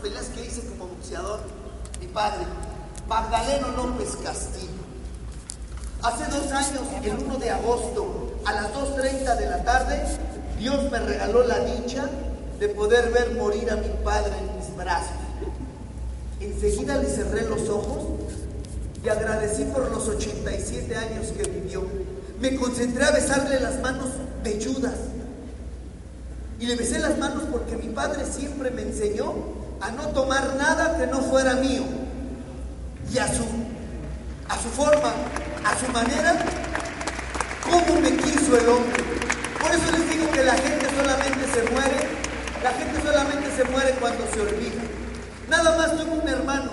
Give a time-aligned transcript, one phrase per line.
[0.00, 1.40] peleas que hice como boxeador.
[2.00, 2.44] Mi padre,
[3.08, 4.80] Magdaleno López Castillo.
[6.02, 10.02] Hace dos años, el 1 de agosto, a las 2.30 de la tarde,
[10.58, 12.08] Dios me regaló la dicha
[12.58, 15.10] de poder ver morir a mi padre en mis brazos.
[16.40, 18.02] Enseguida le cerré los ojos
[19.04, 21.84] y agradecí por los 87 años que vivió.
[22.40, 24.08] Me concentré a besarle las manos
[24.42, 24.94] velludas.
[26.58, 30.96] Y le besé las manos porque mi padre siempre me enseñó a no tomar nada
[30.98, 31.82] que no fuera mío.
[33.12, 33.44] Y a su,
[34.48, 35.12] a su forma,
[35.64, 36.44] a su manera,
[37.64, 39.02] cómo me quiso el hombre.
[39.60, 42.08] Por eso les digo que la gente solamente se muere,
[42.62, 44.82] la gente solamente se muere cuando se olvida.
[45.48, 46.70] Nada más tuve un hermano,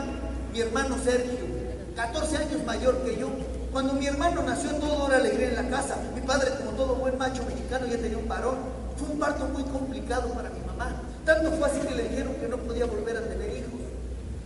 [0.54, 1.48] mi hermano Sergio,
[1.96, 3.30] 14 años mayor que yo.
[3.72, 5.98] Cuando mi hermano nació todo era alegría en la casa.
[6.14, 8.56] Mi padre, como todo buen macho mexicano, ya tenía un parón.
[8.96, 11.07] Fue un parto muy complicado para mi mamá.
[11.28, 13.82] Tanto fue así que le dijeron que no podía volver a tener hijos.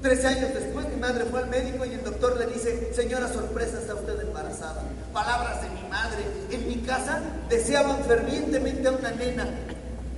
[0.02, 3.78] Trece años después mi madre fue al médico y el doctor le dice, señora sorpresa,
[3.78, 4.82] está usted embarazada.
[5.14, 6.24] Palabras de mi madre.
[6.50, 9.48] En mi casa deseaban fervientemente a una nena.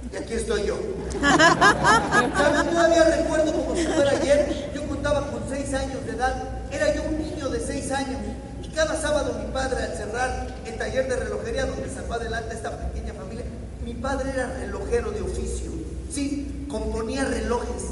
[0.09, 0.77] Y aquí estoy yo.
[1.21, 2.69] ¿Saben?
[2.69, 4.71] Todavía recuerdo como si fuera ayer.
[4.73, 6.61] Yo contaba con seis años de edad.
[6.71, 8.21] Era yo un niño de seis años.
[8.63, 12.71] Y cada sábado mi padre al cerrar el taller de relojería donde sacó adelante esta
[12.71, 13.43] pequeña familia,
[13.83, 15.72] mi padre era relojero de oficio.
[16.13, 17.85] Sí, componía relojes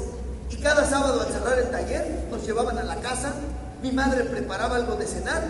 [0.48, 3.32] y cada sábado al cerrar el taller nos llevaban a la casa,
[3.82, 5.42] mi madre preparaba algo de cenar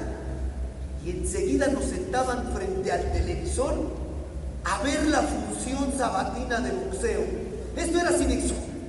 [1.05, 3.75] y enseguida nos sentaban frente al televisor
[4.64, 7.20] a ver la función sabatina de boxeo.
[7.77, 8.41] Esto era sin,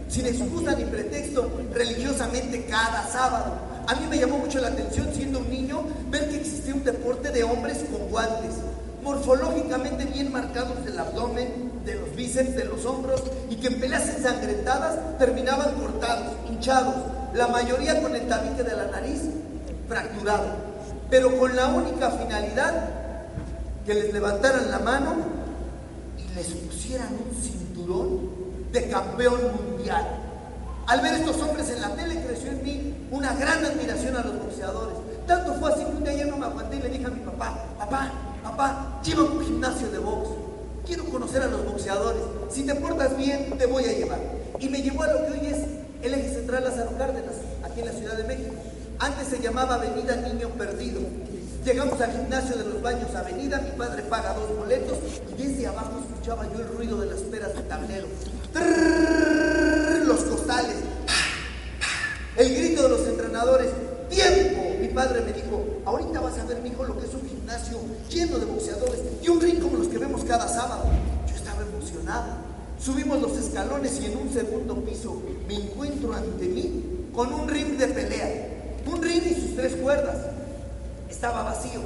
[0.07, 3.55] sin excusa ni pretexto, religiosamente cada sábado.
[3.87, 7.31] A mí me llamó mucho la atención siendo un niño ver que existía un deporte
[7.31, 8.53] de hombres con guantes
[9.03, 14.07] morfológicamente bien marcados del abdomen, de los bíceps, de los hombros, y que en peleas
[14.09, 16.95] ensangrentadas terminaban cortados, hinchados,
[17.33, 19.21] la mayoría con el tabique de la nariz
[19.87, 20.45] fracturado,
[21.09, 22.89] pero con la única finalidad
[23.85, 25.15] que les levantaran la mano
[26.17, 28.29] y les pusieran un cinturón
[28.71, 30.07] de campeón mundial.
[30.87, 34.37] Al ver estos hombres en la tele creció en mí una gran admiración a los
[34.39, 34.97] boxeadores.
[35.27, 37.21] Tanto fue así que un día yo no me aguanté y le dije a mi
[37.21, 38.11] papá, papá,
[38.43, 40.29] papá, lleva un gimnasio de box.
[40.85, 42.21] Quiero conocer a los boxeadores.
[42.49, 44.19] Si te portas bien, te voy a llevar.
[44.59, 45.57] Y me llevó a lo que hoy es
[46.03, 48.53] el eje central Lázaro Cárdenas, aquí en la Ciudad de México.
[48.99, 50.99] Antes se llamaba Avenida Niño Perdido.
[51.63, 54.97] Llegamos al gimnasio de los baños Avenida, mi padre paga dos boletos
[55.31, 58.07] y desde abajo escuchaba yo el ruido de las peras de tablero.
[60.05, 60.75] los costales.
[62.35, 63.69] El grito de los entrenadores.
[64.09, 64.61] ¡Tiempo!
[64.79, 67.77] Mi padre me dijo, ahorita vas a ver, mi hijo, lo que es un gimnasio
[68.09, 70.85] lleno de boxeadores y un ring como los que vemos cada sábado.
[71.27, 72.53] Yo estaba emocionado.
[72.79, 77.77] Subimos los escalones y en un segundo piso me encuentro ante mí con un ring
[77.77, 78.49] de pelea.
[78.85, 80.17] Un ring y sus tres cuerdas.
[81.09, 81.79] Estaba vacío.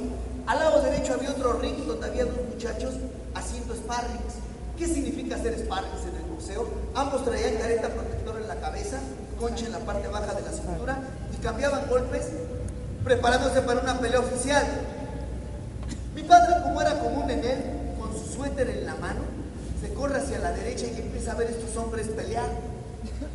[0.46, 2.94] Al lado derecho había otro ring donde había dos muchachos
[3.34, 4.34] haciendo sparrings.
[4.76, 6.66] ¿Qué significa hacer sparrings en el boxeo?
[6.94, 8.98] Ambos traían careta protectora en la cabeza,
[9.38, 10.98] concha en la parte baja de la cintura
[11.42, 12.26] cambiaban golpes
[13.04, 14.64] preparándose para una pelea oficial.
[16.14, 17.58] Mi padre, como era común en él,
[17.98, 19.20] con su suéter en la mano,
[19.80, 22.48] se corre hacia la derecha y empieza a ver estos hombres pelear.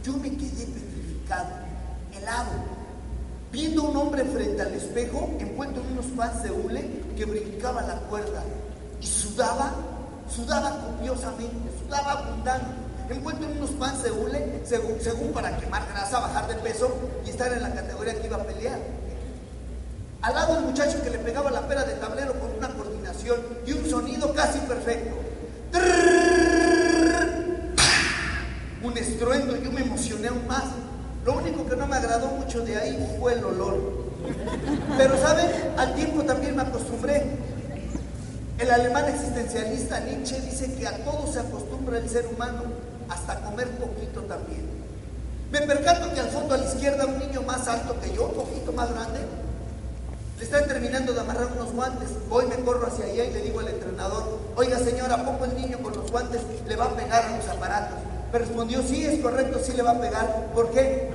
[0.03, 1.47] Yo me quedé petrificado,
[2.13, 2.51] helado,
[3.51, 7.95] viendo un hombre frente al espejo envuelto en unos pants de hule que brincaba la
[8.01, 8.43] cuerda
[8.99, 9.73] y sudaba,
[10.29, 12.82] sudaba copiosamente, sudaba abundante,
[13.13, 16.93] envuelto en unos pants de hule, según, según para quemar grasa, bajar de peso
[17.25, 18.79] y estar en la categoría que iba a pelear.
[20.21, 23.73] Al lado el muchacho que le pegaba la pera de tablero con una coordinación y
[23.73, 25.15] un sonido casi perfecto.
[28.81, 30.63] Un estruendo, yo me emocioné aún más.
[31.25, 34.03] Lo único que no me agradó mucho de ahí fue el olor.
[34.97, 35.49] Pero, ¿saben?
[35.77, 37.23] Al tiempo también me acostumbré.
[38.59, 42.63] El alemán existencialista Nietzsche dice que a todo se acostumbra el ser humano,
[43.09, 44.67] hasta comer poquito también.
[45.51, 48.33] Me percato que al fondo a la izquierda un niño más alto que yo, un
[48.33, 49.19] poquito más grande,
[50.39, 52.09] le están terminando de amarrar unos guantes.
[52.27, 55.55] Voy, me corro hacia allá y le digo al entrenador, oiga señora, ¿a poco el
[55.55, 57.99] niño con los guantes le va a pegar a los aparatos?
[58.31, 60.47] Me respondió, sí, es correcto, sí le va a pegar.
[60.55, 61.09] ¿Por qué?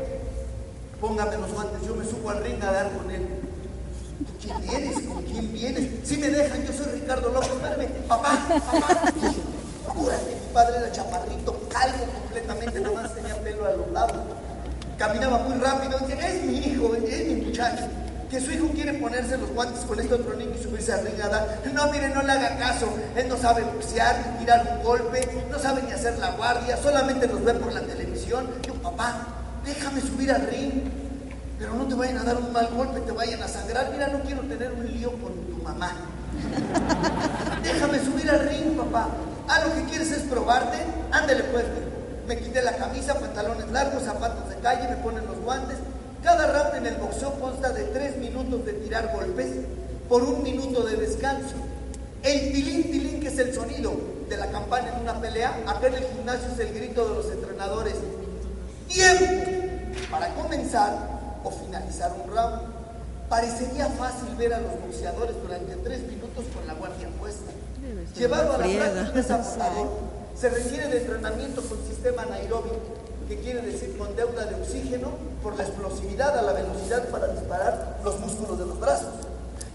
[1.01, 3.27] Póngame los guantes, yo me subo al ring a dar con él.
[4.41, 5.01] ¿Quién eres?
[5.01, 6.09] ¿Con quién vienes?
[6.09, 7.51] Si me dejan, yo soy Ricardo López.
[7.51, 9.13] Espérame, papá, papá.
[9.89, 14.17] Apúrate, mi padre era chaparrito, calvo completamente, nomás tenía pelo a los lados.
[14.99, 15.99] Caminaba muy rápido.
[16.01, 17.85] Dije, es mi hijo, es mi muchacho
[18.31, 21.61] que su hijo quiere ponerse los guantes con este otro niño y subirse a dar.
[21.73, 22.87] No, mire, no le haga caso.
[23.17, 27.27] Él no sabe boxear, ni tirar un golpe, no sabe ni hacer la guardia, solamente
[27.27, 28.49] nos ve por la televisión.
[28.67, 29.27] Yo, papá,
[29.65, 30.91] déjame subir al ring,
[31.59, 33.91] pero no te vayan a dar un mal golpe, te vayan a sangrar.
[33.93, 35.93] Mira, no quiero tener un lío con tu mamá.
[37.63, 39.09] Déjame subir al ring, papá.
[39.49, 40.77] Ah, lo que quieres es probarte.
[41.11, 41.65] Ándale pues.
[42.27, 45.79] Me quité la camisa, pantalones largos, zapatos de calle, me ponen los guantes.
[46.23, 49.49] Cada round en el boxeo consta de tres minutos de tirar golpes
[50.11, 51.55] por un minuto de descanso.
[52.23, 53.95] El tilín, tilín, que es el sonido
[54.29, 57.33] de la campana en una pelea, acá en el gimnasio es el grito de los
[57.33, 57.95] entrenadores.
[58.89, 59.25] Tiempo
[60.11, 60.93] para comenzar
[61.45, 62.61] o finalizar un round.
[63.31, 67.53] Parecería fácil ver a los boxeadores durante tres minutos con la guardia puesta.
[68.19, 69.13] Llevado a la práctica.
[70.35, 72.71] Se requiere de entrenamiento con sistema Nairobi,
[73.29, 75.11] que quiere decir con deuda de oxígeno
[75.41, 79.15] por la explosividad a la velocidad para disparar los músculos de los brazos.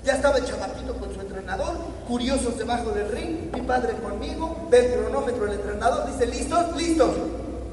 [0.03, 4.87] Ya estaba el chamaquito con su entrenador, curiosos debajo del ring, mi padre conmigo, ve
[4.87, 6.75] el cronómetro el entrenador, dice, ¿listos?
[6.75, 7.15] ¿Listos?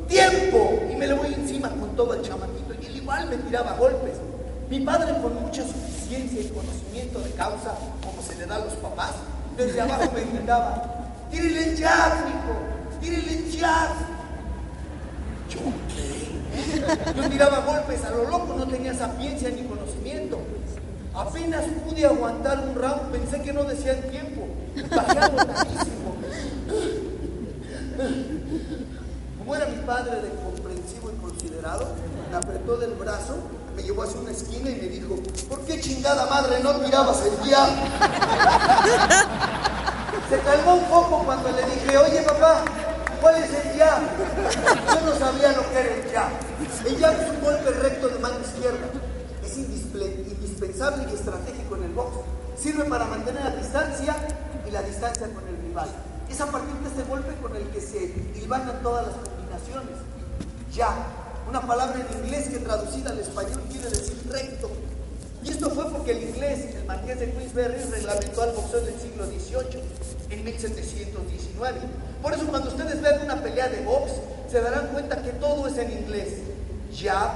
[0.06, 0.82] ¡Tiempo!
[0.88, 4.14] Y me le voy encima con todo el chamaquito y él igual me tiraba golpes.
[4.68, 7.74] Mi padre con mucha suficiencia y conocimiento de causa,
[8.04, 9.14] como se le da a los papás,
[9.56, 10.84] desde abajo me gritaba,
[11.30, 13.00] ¡tírele el jab, hijo!
[13.00, 13.88] ¡Tírele el jab!
[15.48, 15.60] ¿Yo
[15.94, 16.10] qué?
[17.16, 20.38] Yo tiraba golpes a lo loco, no tenía sapiencia ni conocimiento.
[21.14, 24.46] Apenas pude aguantar un round, pensé que no decía el tiempo.
[24.90, 26.14] Agotadísimo.
[29.38, 31.88] Como era mi padre de comprensivo y considerado,
[32.30, 33.36] me apretó del brazo,
[33.76, 35.16] me llevó hacia una esquina y me dijo,
[35.48, 37.68] ¿por qué chingada madre no tirabas el jab?
[40.28, 42.62] Se calmó un poco cuando le dije, oye papá,
[43.20, 44.00] ¿cuál es el jab?
[44.94, 46.30] Yo no sabía lo que era el jab.
[46.86, 48.86] El jab es un golpe recto de mano izquierda.
[49.44, 52.18] Es indispensable y estratégico en el box.
[52.56, 54.16] Sirve para mantener la distancia
[54.66, 55.88] y la distancia con el rival.
[56.28, 59.96] Es a partir de este golpe con el que se hilvanan todas las combinaciones.
[60.72, 60.94] Ya,
[61.48, 64.70] una palabra en inglés que traducida al español quiere decir recto.
[65.42, 69.26] Y esto fue porque el inglés, el marqués de Queensberry, reglamentó al boxeo del siglo
[69.26, 69.82] XVIII,
[70.30, 71.80] en 1719.
[72.22, 74.12] Por eso cuando ustedes ven una pelea de box,
[74.50, 76.34] se darán cuenta que todo es en inglés.
[76.94, 77.30] Jab,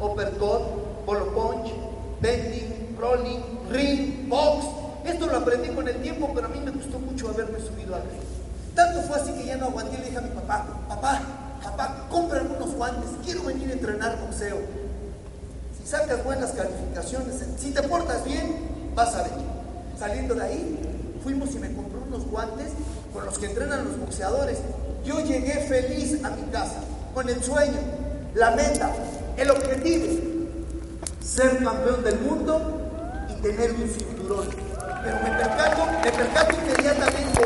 [0.00, 1.72] uppercut, polo punch,
[2.20, 3.40] bending, rolling,
[3.70, 4.66] ring, box.
[5.04, 8.02] Esto lo aprendí con el tiempo, pero a mí me gustó mucho haberme subido al
[8.02, 8.20] ring.
[8.74, 11.22] Tanto fue así que ya no aguanté y le dije a mi papá, papá,
[11.62, 14.58] papá, compra unos guantes, quiero venir a entrenar boxeo.
[15.78, 19.32] Si sacas buenas calificaciones, si te portas bien, vas a ver.
[19.98, 22.68] Saliendo de ahí, fuimos y me compró unos guantes
[23.12, 24.58] con los que entrenan los boxeadores.
[25.04, 26.80] Yo llegué feliz a mi casa,
[27.14, 27.78] con el sueño,
[28.34, 28.92] la meta,
[29.36, 30.06] el objetivo,
[31.22, 34.48] ser campeón del mundo y tener un cinturón.
[35.02, 37.40] Pero me percato, me percato inmediatamente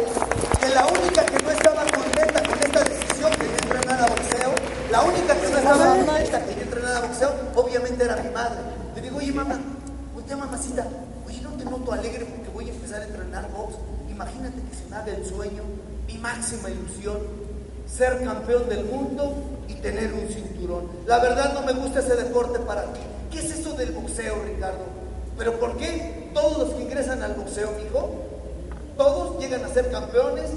[0.60, 4.54] que la única que no estaba contenta con esta decisión que yo entrenara boxeo,
[4.94, 8.60] la única que no estaba contenta que yo entrenara boxeo, obviamente era mi madre.
[8.94, 9.58] Le digo, oye mamá,
[10.16, 10.86] oye mamacita,
[11.26, 13.74] oye no te noto alegre porque voy a empezar a entrenar box.
[14.08, 15.64] Imagínate que se me haga el sueño,
[16.06, 17.18] mi máxima ilusión,
[17.92, 19.34] ser campeón del mundo
[19.66, 20.88] y tener un cinturón.
[21.08, 23.00] La verdad no me gusta ese deporte para ti.
[23.32, 24.84] ¿Qué es eso del boxeo, Ricardo?
[25.36, 28.12] ¿Pero por qué todos los que ingresan al boxeo, mijo,
[28.96, 30.50] todos llegan a ser campeones,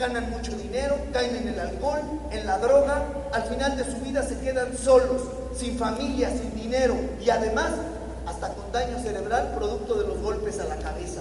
[0.00, 2.00] ganan mucho dinero, caen en el alcohol,
[2.30, 3.04] en la droga,
[3.34, 5.20] al final de su vida se quedan solos,
[5.54, 7.70] sin familia, sin dinero y además
[8.26, 11.20] hasta con daño cerebral producto de los golpes a la cabeza?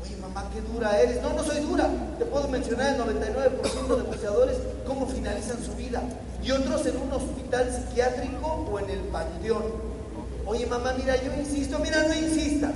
[0.00, 1.20] Oye, mamá, qué dura eres.
[1.20, 1.88] No, no soy dura.
[2.16, 4.56] Te puedo mencionar el 99% de boxeadores
[4.86, 6.00] cómo finalizan su vida
[6.44, 9.64] y otros en un hospital psiquiátrico o en el panteón.
[10.46, 12.74] Oye, mamá, mira, yo insisto, mira, no insistas.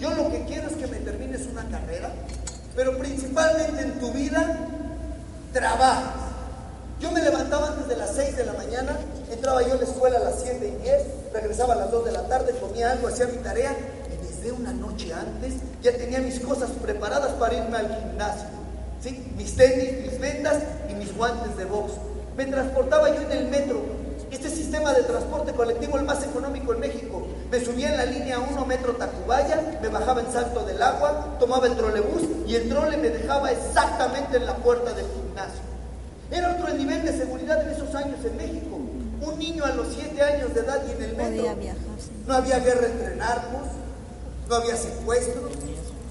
[0.00, 2.10] Yo lo que quiero es que me termines una carrera,
[2.74, 4.58] pero principalmente en tu vida
[5.52, 6.22] trabajas.
[7.00, 8.96] Yo me levantaba antes de las 6 de la mañana,
[9.30, 11.02] entraba yo a la escuela a las 7 y 10,
[11.32, 13.76] regresaba a las 2 de la tarde, comía algo, hacía mi tarea
[14.06, 18.48] y desde una noche antes ya tenía mis cosas preparadas para irme al gimnasio.
[19.02, 19.32] ¿sí?
[19.36, 21.92] Mis tenis, mis vendas y mis guantes de box.
[22.36, 23.80] Me transportaba yo en el metro,
[24.34, 27.26] este sistema de transporte colectivo el más económico en México.
[27.50, 31.66] Me subía en la línea 1 metro Tacubaya, me bajaba en Salto del Agua, tomaba
[31.66, 35.60] el trolebús y el trole me dejaba exactamente en la puerta del gimnasio.
[36.30, 38.76] Era otro el nivel de seguridad en esos años en México.
[39.20, 41.56] Un niño a los 7 años de edad y en el metro.
[42.26, 43.68] No había guerra entre narcos,
[44.48, 45.52] no había secuestros,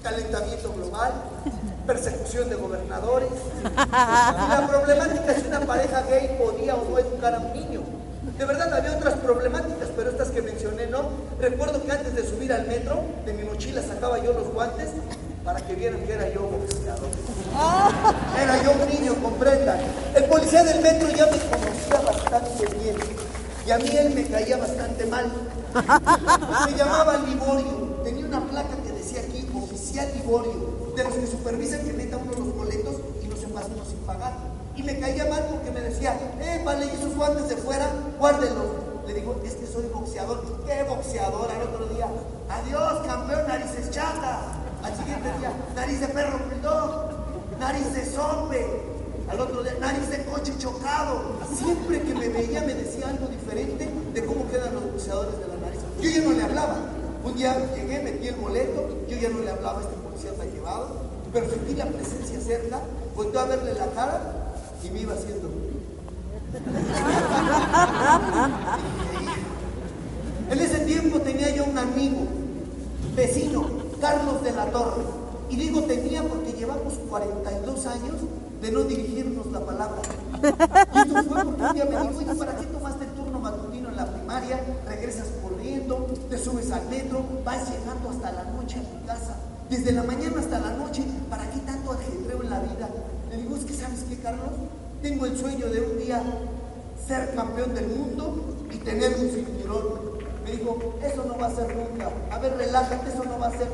[0.02, 1.12] calentamiento global,
[1.88, 3.30] persecución de gobernadores.
[3.60, 8.01] Y la problemática es si una pareja gay podía o no educar a un niño.
[8.38, 11.10] De verdad había otras problemáticas, pero estas que mencioné no.
[11.40, 14.88] Recuerdo que antes de subir al metro, de mi mochila sacaba yo los guantes
[15.44, 17.08] para que vieran que era yo boxeador.
[18.40, 19.78] Era yo un niño, comprendan.
[20.14, 22.96] El policía del metro ya me conocía bastante bien.
[23.66, 25.30] Y a mí él me caía bastante mal.
[26.66, 28.00] Se llamaba Liborio.
[28.02, 32.32] Tenía una placa que decía aquí, oficial Liborio, de los que supervisan que meta uno
[32.32, 34.51] los boletos y no se pasa uno sin pagar.
[34.82, 38.66] Y me caía mal porque me decía, eh, vale, y esos guantes de fuera, guárdenlos.
[39.06, 40.42] Le digo, es que soy boxeador.
[40.66, 41.48] ¿Qué boxeador?
[41.52, 42.06] Al otro día,
[42.50, 44.38] adiós, campeón, narices chatas.
[44.82, 47.10] Al siguiente día, nariz de perro bulldog,
[47.60, 48.66] nariz de zombie.
[49.30, 51.38] Al otro día, nariz de coche chocado.
[51.56, 55.56] Siempre que me veía me decía algo diferente de cómo quedan los boxeadores de la
[55.58, 55.80] nariz.
[56.00, 56.76] Yo ya no le hablaba.
[57.24, 60.50] Un día llegué, metí el boleto, yo ya no le hablaba a este policía tan
[60.50, 60.88] llevado,
[61.32, 62.80] pero sentí la presencia cerca,
[63.14, 64.41] volvió a verle la cara
[64.84, 65.48] y me iba haciendo.
[70.50, 72.26] En ese tiempo tenía yo un amigo,
[73.16, 73.64] vecino,
[74.00, 75.02] Carlos de la Torre.
[75.48, 78.16] Y digo tenía porque llevamos 42 años
[78.60, 80.02] de no dirigirnos la palabra.
[80.94, 83.96] Y fue porque un día me dijo, oye, ¿para qué tomaste el turno matutino en
[83.96, 84.60] la primaria?
[84.86, 89.36] Regresas corriendo, te subes al metro, vas llegando hasta la noche a tu casa.
[89.68, 92.88] Desde la mañana hasta la noche, ¿para qué tanto ajedreo en la vida?
[93.30, 94.50] Le digo, es que ¿sabes qué, Carlos?
[95.02, 96.22] Tengo el sueño de un día
[97.06, 99.84] ser campeón del mundo y tener un cinturón.
[100.44, 102.08] Me dijo, eso no va a ser nunca.
[102.30, 103.68] A ver, relájate, eso no va a ser.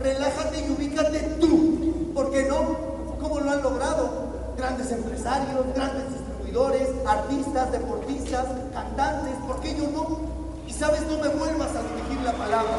[0.00, 2.12] Relájate y ubícate tú.
[2.14, 2.76] ¿Por qué no?
[3.20, 4.54] ¿Cómo lo han logrado?
[4.56, 9.34] Grandes empresarios, grandes distribuidores, artistas, deportistas, cantantes.
[9.46, 10.20] ¿Por qué yo no?
[10.66, 12.78] Y sabes, no me vuelvas a dirigir la palabra.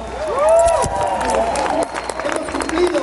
[2.24, 3.00] Hemos cumplido.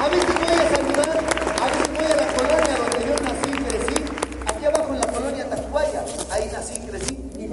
[0.00, 1.18] A veces voy a saludar,
[1.62, 4.04] a veces voy a la colonia donde yo nací y crecí.
[4.46, 7.14] Aquí abajo en la colonia Tacuaya, ahí nací y crecí.
[7.38, 7.46] Y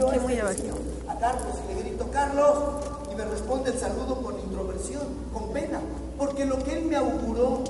[1.08, 2.58] a, Carlos y le grito, Carlos,
[3.10, 5.79] y me responde el saludo con introversión, con pena,
[6.17, 7.63] porque lo que él me auguró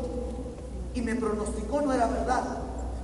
[0.96, 2.42] y me pronosticó no era verdad.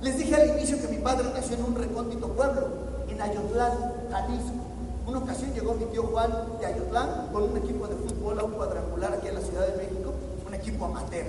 [0.02, 2.68] Les dije al inicio que mi padre nació en un recóndito pueblo,
[3.08, 3.72] en Ayotlán,
[4.10, 4.64] Jalisco.
[5.06, 8.52] Una ocasión llegó mi tío Juan de Ayotlán con un equipo de fútbol a un
[8.52, 10.12] cuadrangular aquí en la Ciudad de México,
[10.46, 11.26] un equipo amateur.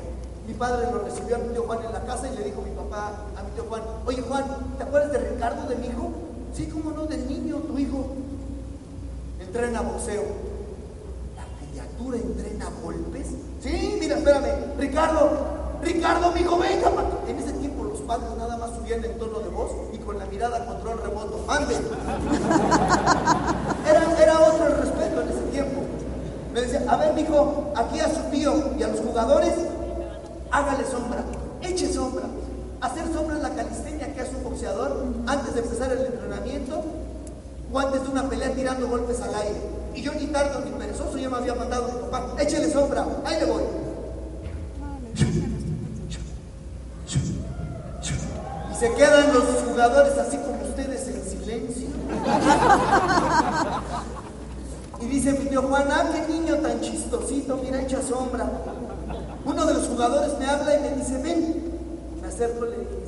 [0.48, 2.66] Mi padre lo recibió a mi tío Juan en la casa y le dijo a
[2.66, 4.44] mi papá, a mi tío Juan, oye Juan,
[4.78, 6.12] ¿te acuerdas de Ricardo, de mi hijo?
[6.54, 8.08] Sí, cómo no, del niño, tu hijo.
[9.50, 10.22] Entrena boxeo.
[11.36, 13.30] ¿La criatura entrena golpes?
[13.64, 14.78] Sí, mira, espérame.
[14.78, 15.32] Ricardo,
[15.82, 16.92] Ricardo, mi hijo, venga.
[17.28, 20.28] En ese tiempo los padres nada más subían el tono de voz y con la
[20.28, 21.44] mirada control remoto.
[21.48, 21.76] ¡Mande!
[23.90, 25.82] Era, era otro el respeto en ese tiempo.
[26.54, 29.54] Me decía, a ver, mijo, aquí a su tío y a los jugadores,
[30.52, 31.24] hágale sombra,
[31.64, 32.26] eche sombra.
[32.82, 36.84] Hacer sombra es la calistenia que hace un boxeador antes de empezar el entrenamiento
[37.72, 39.62] o antes de una pelea tirando golpes al aire.
[39.96, 43.46] Y yo ni tardo ni perezoso ya me había mandado a échele sombra, ahí le
[43.46, 43.64] voy.
[48.72, 51.88] Y se quedan los jugadores así como ustedes en silencio.
[55.02, 58.50] Y dice mi tío Juan, ah, qué niño tan chistosito, mira, echa sombra.
[59.46, 61.70] Uno de los jugadores me habla y me dice, ven.
[62.22, 62.99] Me acerco le dime,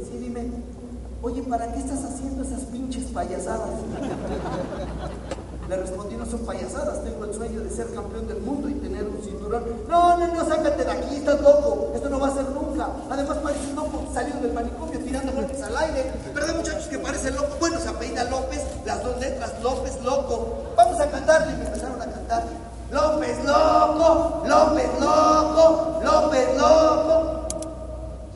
[1.21, 3.69] oye, ¿para qué estás haciendo esas pinches payasadas?
[5.69, 9.07] Le respondí, no son payasadas, tengo el sueño de ser campeón del mundo y tener
[9.07, 9.63] un cinturón.
[9.87, 12.89] No, no, no, sácate de aquí, estás loco, esto no va a ser nunca.
[13.09, 16.11] Además parece loco salido del manicomio tirando golpes al aire.
[16.33, 17.59] Pero muchachos que parecen locos.
[17.59, 20.73] Bueno, se apellida López, las dos letras, López, loco.
[20.75, 22.43] Vamos a cantarle y me empezaron a cantar.
[22.91, 27.47] López, loco, López, loco, López, loco.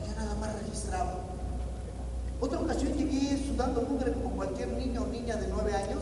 [0.02, 1.12] Y yo nada más registraba.
[2.38, 6.00] Otra ocasión llegué sudando mugre como cualquier niño o niña de nueve años.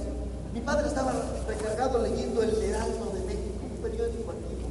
[0.52, 1.12] Mi padre estaba
[1.46, 4.68] recargado leyendo El Heraldo de México, un periódico antiguo.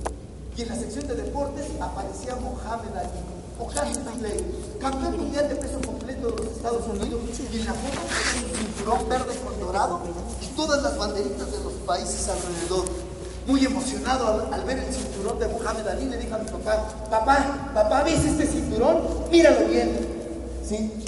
[0.57, 3.19] Y en la sección de deportes aparecía Mohamed Ali,
[3.57, 4.43] Mohamed Ali,
[4.79, 7.21] campeón mundial de peso completo de los Estados Unidos.
[7.51, 10.01] Y en la foto un cinturón verde con dorado
[10.41, 12.85] y todas las banderitas de los países alrededor.
[13.47, 16.87] Muy emocionado al, al ver el cinturón de Mohamed Ali, le dije a mi papá,
[17.09, 19.01] papá, papá, ¿ves este cinturón?
[19.31, 20.13] Míralo bien.
[20.65, 21.02] Sí,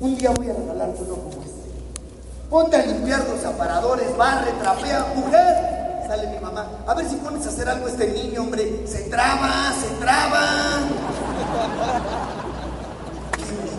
[0.00, 1.60] un día voy a regalarte uno como este.
[2.48, 6.02] Ponte a limpiar los aparadores, barre, trapea, mujer.
[6.08, 6.66] Sale mi mamá.
[6.86, 8.86] A ver si pones a hacer algo este niño, hombre.
[8.86, 10.80] Se traba, se traba.
[13.36, 13.70] Que me.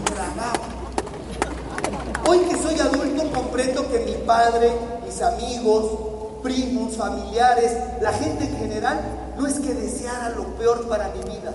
[2.30, 4.72] Hoy que soy adulto comprendo que mi padre,
[5.04, 5.92] mis amigos,
[6.44, 9.02] primos, familiares, la gente en general,
[9.38, 11.52] no es que deseara lo peor para mi vida.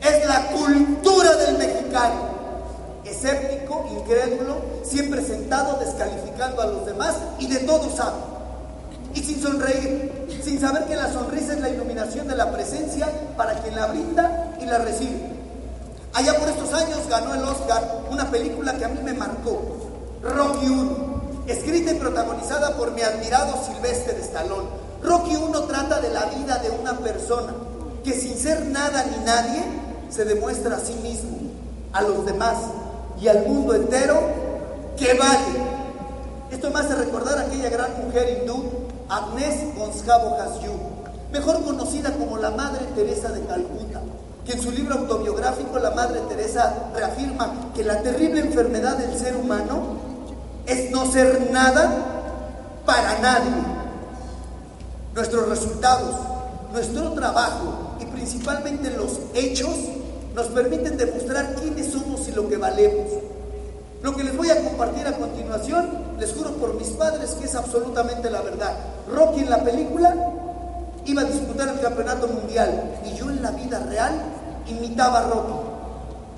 [0.00, 2.35] Es la cultura del mexicano
[3.08, 8.16] escéptico, incrédulo, siempre sentado descalificando a los demás y de todo sabe.
[9.14, 13.54] Y sin sonreír, sin saber que la sonrisa es la iluminación de la presencia para
[13.60, 15.36] quien la brinda y la recibe.
[16.12, 19.62] Allá por estos años ganó el Oscar una película que a mí me marcó,
[20.22, 21.44] Rocky 1.
[21.46, 24.68] escrita y protagonizada por mi admirado Silvestre Stallone.
[25.02, 27.54] Rocky 1 trata de la vida de una persona
[28.02, 29.62] que sin ser nada ni nadie
[30.08, 31.36] se demuestra a sí mismo,
[31.92, 32.56] a los demás
[33.20, 34.20] y al mundo entero
[34.96, 35.76] que vale.
[36.50, 38.64] Esto me hace recordar a aquella gran mujer hindú,
[39.08, 40.72] Agnes Gonzalo Hasyu,
[41.32, 44.00] mejor conocida como la Madre Teresa de Calcuta,
[44.44, 49.36] que en su libro autobiográfico la Madre Teresa reafirma que la terrible enfermedad del ser
[49.36, 49.96] humano
[50.66, 51.90] es no ser nada
[52.84, 53.50] para nadie.
[55.14, 56.14] Nuestros resultados,
[56.72, 59.74] nuestro trabajo y principalmente los hechos
[60.36, 63.08] nos permiten demostrar quiénes somos y lo que valemos.
[64.02, 65.88] Lo que les voy a compartir a continuación,
[66.20, 68.76] les juro por mis padres que es absolutamente la verdad.
[69.10, 70.14] Rocky en la película
[71.06, 74.12] iba a disputar el campeonato mundial y yo en la vida real
[74.68, 75.54] imitaba a Rocky.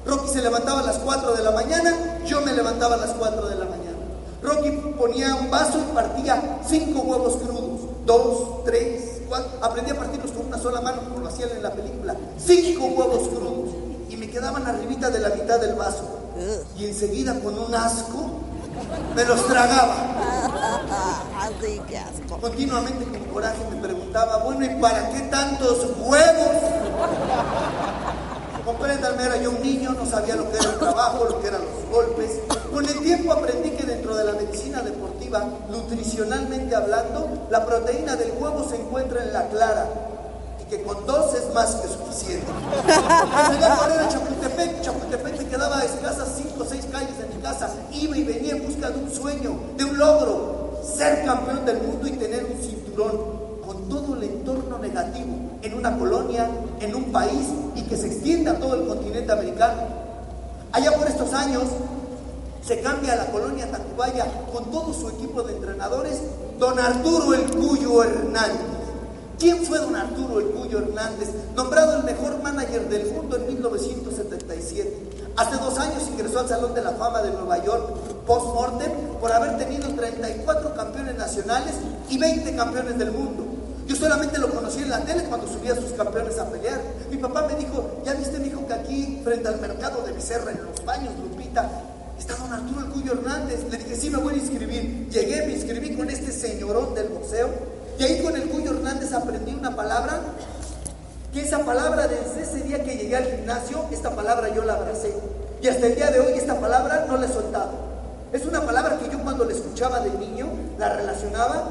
[0.06, 3.48] Rocky se levantaba a las 4 de la mañana, yo me levantaba a las 4
[3.48, 3.98] de la mañana.
[4.40, 9.50] Rocky ponía un vaso y partía cinco huevos crudos, dos, tres, cuatro.
[9.60, 12.14] Aprendí a partirlos con una sola mano, como lo hacían en la película.
[12.38, 13.77] Cinco huevos crudos.
[14.38, 16.04] Quedaban arribita de la mitad del vaso.
[16.78, 18.38] Y enseguida, con un asco,
[19.16, 19.96] me los tragaba.
[21.40, 22.38] Así que asco.
[22.40, 26.50] Continuamente con coraje me preguntaba, bueno, ¿y para qué tantos huevos?
[28.64, 31.62] Compréndanme, era yo un niño, no sabía lo que era el trabajo, lo que eran
[31.62, 32.38] los golpes.
[32.72, 38.34] Con el tiempo aprendí que dentro de la medicina deportiva, nutricionalmente hablando, la proteína del
[38.38, 39.88] huevo se encuentra en la clara
[40.68, 42.46] que con dos es más que suficiente.
[43.50, 47.26] Llegué a correr a Chapultepec, Chapultepec me quedaba a escasas cinco o seis calles de
[47.34, 51.64] mi casa, iba y venía en busca de un sueño, de un logro, ser campeón
[51.64, 56.48] del mundo y tener un cinturón con todo el entorno negativo en una colonia,
[56.80, 59.82] en un país y que se extienda a todo el continente americano.
[60.72, 61.64] Allá por estos años
[62.62, 66.20] se cambia a la colonia Tacubaya con todo su equipo de entrenadores,
[66.58, 68.77] don Arturo El Cuyo Hernández.
[69.38, 71.28] ¿Quién fue don Arturo El Cuyo Hernández?
[71.54, 75.32] Nombrado el mejor manager del mundo en 1977.
[75.36, 77.94] Hace dos años ingresó al Salón de la Fama de Nueva York
[78.26, 81.74] post-mortem por haber tenido 34 campeones nacionales
[82.08, 83.44] y 20 campeones del mundo.
[83.86, 86.80] Yo solamente lo conocí en la tele cuando subía a sus campeones a pelear.
[87.08, 90.50] Mi papá me dijo, ya viste, mi hijo, que aquí frente al mercado de Becerra,
[90.50, 91.70] en los baños, Lupita,
[92.18, 93.60] está don Arturo El Cuyo Hernández.
[93.70, 95.08] Le dije, sí, me voy a inscribir.
[95.10, 97.77] Llegué, me inscribí con este señorón del boxeo.
[97.98, 100.20] Y ahí con el Cuyo Hernández aprendí una palabra,
[101.32, 105.12] que esa palabra desde ese día que llegué al gimnasio, esta palabra yo la abracé.
[105.60, 107.72] Y hasta el día de hoy esta palabra no la he soltado.
[108.32, 110.46] Es una palabra que yo cuando la escuchaba de niño
[110.78, 111.70] la relacionaba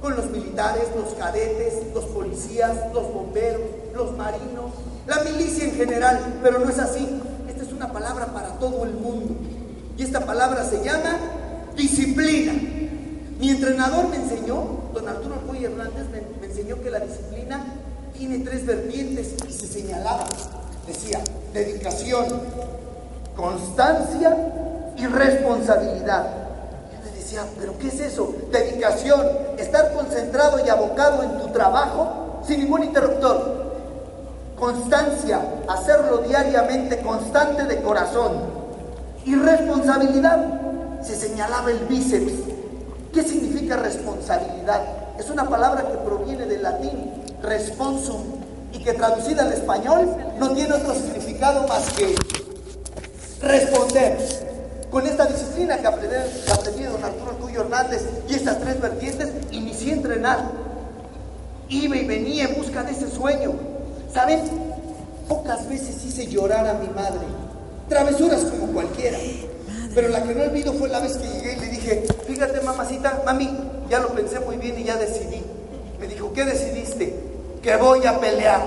[0.00, 3.60] con los militares, los cadetes, los policías, los bomberos,
[3.94, 4.72] los marinos,
[5.06, 7.20] la milicia en general, pero no es así.
[7.48, 9.34] Esta es una palabra para todo el mundo.
[9.98, 11.18] Y esta palabra se llama
[11.76, 12.54] disciplina.
[13.38, 17.64] Mi entrenador me enseñó, don Arturo Alcoy Hernández me, me enseñó que la disciplina
[18.16, 20.24] tiene tres vertientes y se señalaba.
[20.86, 21.20] Decía,
[21.52, 22.26] dedicación,
[23.36, 24.36] constancia
[24.96, 26.26] y responsabilidad.
[26.92, 28.34] Yo le decía, ¿pero qué es eso?
[28.50, 29.26] Dedicación,
[29.58, 33.62] estar concentrado y abocado en tu trabajo sin ningún interruptor.
[34.58, 38.62] Constancia, hacerlo diariamente, constante de corazón.
[39.24, 42.51] Y responsabilidad, se señalaba el bíceps.
[43.12, 44.82] ¿Qué significa responsabilidad?
[45.18, 48.22] Es una palabra que proviene del latín, responsum,
[48.72, 52.14] y que traducida al español no tiene otro significado más que
[53.42, 54.16] responder.
[54.90, 59.92] Con esta disciplina que aprendí de don Arturo Cuyo Hernández y estas tres vertientes, inicié
[59.92, 60.38] a entrenar.
[61.68, 63.52] Iba y venía en busca de ese sueño.
[64.12, 64.40] ¿Saben?
[65.28, 67.20] Pocas veces hice llorar a mi madre.
[67.88, 69.18] Travesuras como cualquiera.
[69.94, 73.22] Pero la que no olvido fue la vez que llegué y le dije, fíjate mamacita,
[73.26, 73.50] mami,
[73.90, 75.42] ya lo pensé muy bien y ya decidí.
[76.00, 77.14] Me dijo, ¿qué decidiste?
[77.62, 78.62] Que voy a pelear.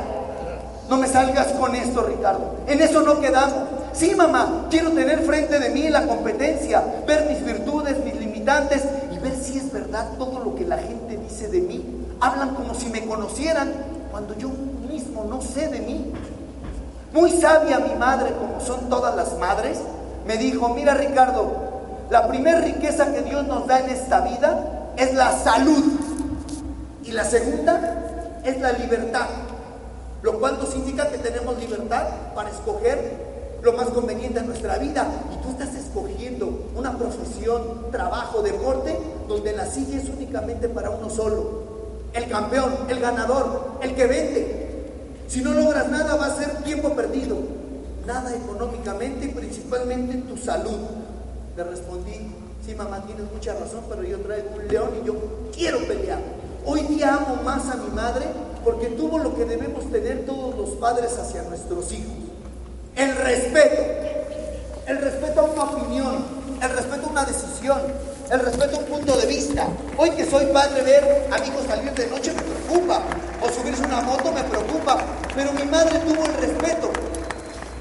[0.88, 2.58] No me salgas con esto, Ricardo.
[2.68, 3.70] En eso no quedamos.
[3.94, 9.18] Sí, mamá, quiero tener frente de mí la competencia, ver mis virtudes, mis limitantes y
[9.18, 11.84] ver si es verdad todo lo que la gente dice de mí.
[12.20, 13.74] Hablan como si me conocieran
[14.12, 14.50] cuando yo
[14.92, 16.14] mismo no sé de mí.
[17.14, 19.80] Muy sabia mi madre, como son todas las madres,
[20.26, 21.52] me dijo, mira Ricardo,
[22.10, 25.84] la primera riqueza que Dios nos da en esta vida es la salud.
[27.04, 29.28] Y la segunda es la libertad,
[30.22, 33.26] lo cual nos indica que tenemos libertad para escoger
[33.62, 35.08] lo más conveniente en nuestra vida.
[35.34, 41.10] Y tú estás escogiendo una profesión, trabajo, deporte, donde la silla es únicamente para uno
[41.10, 41.64] solo,
[42.14, 44.66] el campeón, el ganador, el que vende.
[45.28, 47.65] Si no logras nada va a ser tiempo perdido
[48.06, 50.80] nada económicamente y principalmente tu salud.
[51.56, 55.14] Le respondí, Sí, mamá, tienes mucha razón, pero yo traigo un león y yo
[55.54, 56.18] quiero pelear.
[56.66, 58.26] Hoy día amo más a mi madre
[58.64, 62.16] porque tuvo lo que debemos tener todos los padres hacia nuestros hijos.
[62.96, 63.84] El respeto.
[64.88, 66.26] El respeto a una opinión.
[66.60, 67.82] El respeto a una decisión.
[68.32, 69.68] El respeto a un punto de vista.
[69.96, 73.04] Hoy que soy padre, ver a mi hijo salir de noche me preocupa.
[73.44, 74.98] O subirse una moto me preocupa.
[75.36, 76.90] Pero mi madre tuvo el respeto.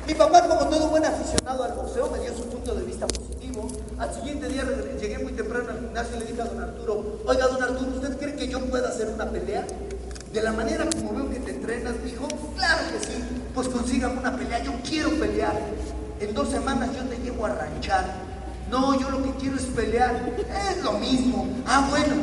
[0.07, 3.69] Mi papá, como todo buen aficionado al boxeo, me dio su punto de vista positivo.
[3.99, 4.65] Al siguiente día
[5.01, 8.19] llegué muy temprano al gimnasio y le dije a don Arturo, oiga, don Arturo, ¿usted
[8.19, 9.67] cree que yo pueda hacer una pelea?
[10.33, 14.37] De la manera como veo que te entrenas, hijo, claro que sí, pues consígame una
[14.37, 15.59] pelea, yo quiero pelear.
[16.21, 18.05] En dos semanas yo te llevo a ranchar.
[18.71, 20.35] No, yo lo que quiero es pelear.
[20.71, 21.47] Es lo mismo.
[21.67, 22.15] Ah, bueno.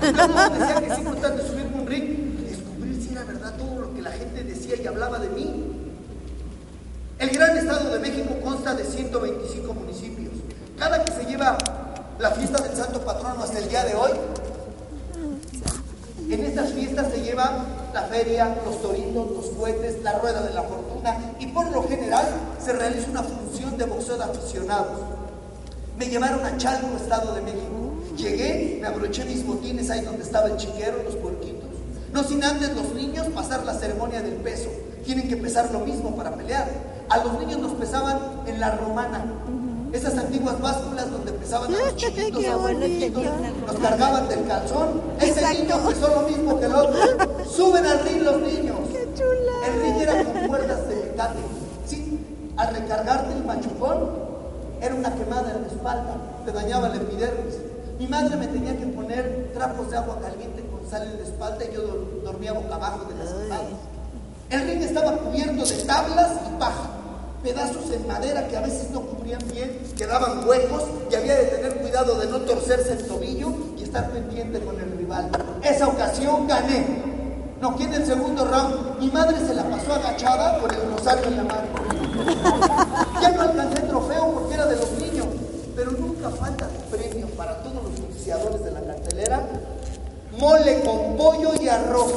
[0.00, 4.02] Luego decía que es importante subirme un ring descubrir si era verdad todo lo que
[4.02, 5.63] la gente decía y hablaba de mí.
[7.24, 10.34] El gran Estado de México consta de 125 municipios.
[10.78, 11.56] Cada que se lleva
[12.18, 14.10] la fiesta del Santo Patrono hasta el día de hoy,
[16.28, 20.64] en estas fiestas se lleva la feria, los toritos, los cohetes, la rueda de la
[20.64, 22.26] fortuna y por lo general
[22.62, 25.00] se realiza una función de boxeo de aficionados.
[25.96, 27.94] Me llevaron a Chalco, Estado de México.
[28.18, 31.70] Llegué, me abroché mis botines ahí donde estaba el chiquero, los puerquitos.
[32.12, 34.68] No sin antes los niños pasar la ceremonia del peso.
[35.06, 36.93] Tienen que pesar lo mismo para pelear.
[37.08, 39.24] A los niños nos pesaban en la romana.
[39.92, 42.72] Esas antiguas básculas donde pesaban a los chiquitos, a los
[43.66, 45.02] nos cargaban del calzón.
[45.20, 47.44] Ese niño pesó lo mismo que el otro.
[47.44, 48.78] Suben al ring los niños.
[49.66, 51.38] El ring era con cuerdas de metate.
[51.86, 52.18] Sí,
[52.56, 54.10] al recargarte el machucón,
[54.80, 56.16] era una quemada en la espalda.
[56.44, 57.54] Te dañaba el epidermis.
[57.98, 61.64] Mi madre me tenía que poner trapos de agua caliente con sal en la espalda
[61.64, 61.82] y yo
[62.24, 63.93] dormía boca abajo de las espaldas.
[64.50, 66.90] El ring estaba cubierto de tablas y paja,
[67.42, 71.76] pedazos en madera que a veces no cubrían bien, quedaban huecos y había de tener
[71.76, 75.30] cuidado de no torcerse el tobillo y estar pendiente con el rival.
[75.62, 77.14] Esa ocasión gané.
[77.60, 81.36] No, en el segundo round, mi madre se la pasó agachada con el rosario en
[81.38, 81.68] la mano.
[83.22, 85.26] Ya no alcancé trofeo porque era de los niños,
[85.74, 89.46] pero nunca falta premio para todos los iniciadores de la cartelera
[90.38, 92.12] mole con pollo y arroz.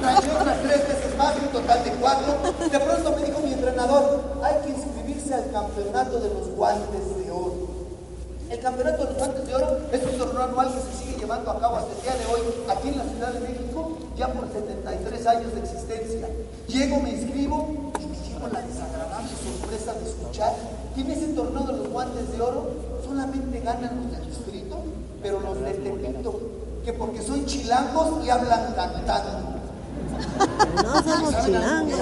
[0.00, 2.34] Trayó otras tres veces más, un total de cuatro.
[2.70, 7.30] De pronto me dijo mi entrenador, hay que inscribirse al campeonato de los guantes de
[7.30, 7.74] oro.
[8.50, 11.50] El campeonato de los guantes de oro es un torneo anual que se sigue llevando
[11.50, 14.48] a cabo hasta el día de hoy aquí en la Ciudad de México, ya por
[14.52, 16.28] 73 años de existencia.
[16.68, 20.52] Llego, me inscribo y me llevo la desagradable sorpresa de escuchar
[20.94, 22.70] que en ese torneo de los guantes de oro
[23.04, 24.63] solamente ganan los del distrito
[25.24, 26.38] pero los de Tepito,
[26.84, 29.54] que porque son chilangos y hablan cantando.
[30.84, 31.98] No somos chilangos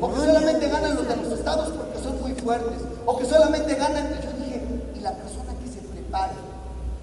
[0.00, 2.78] O que solamente ganan los de los estados porque son muy fuertes.
[3.06, 4.62] O que solamente ganan, y yo dije,
[4.94, 6.34] y la persona que se prepare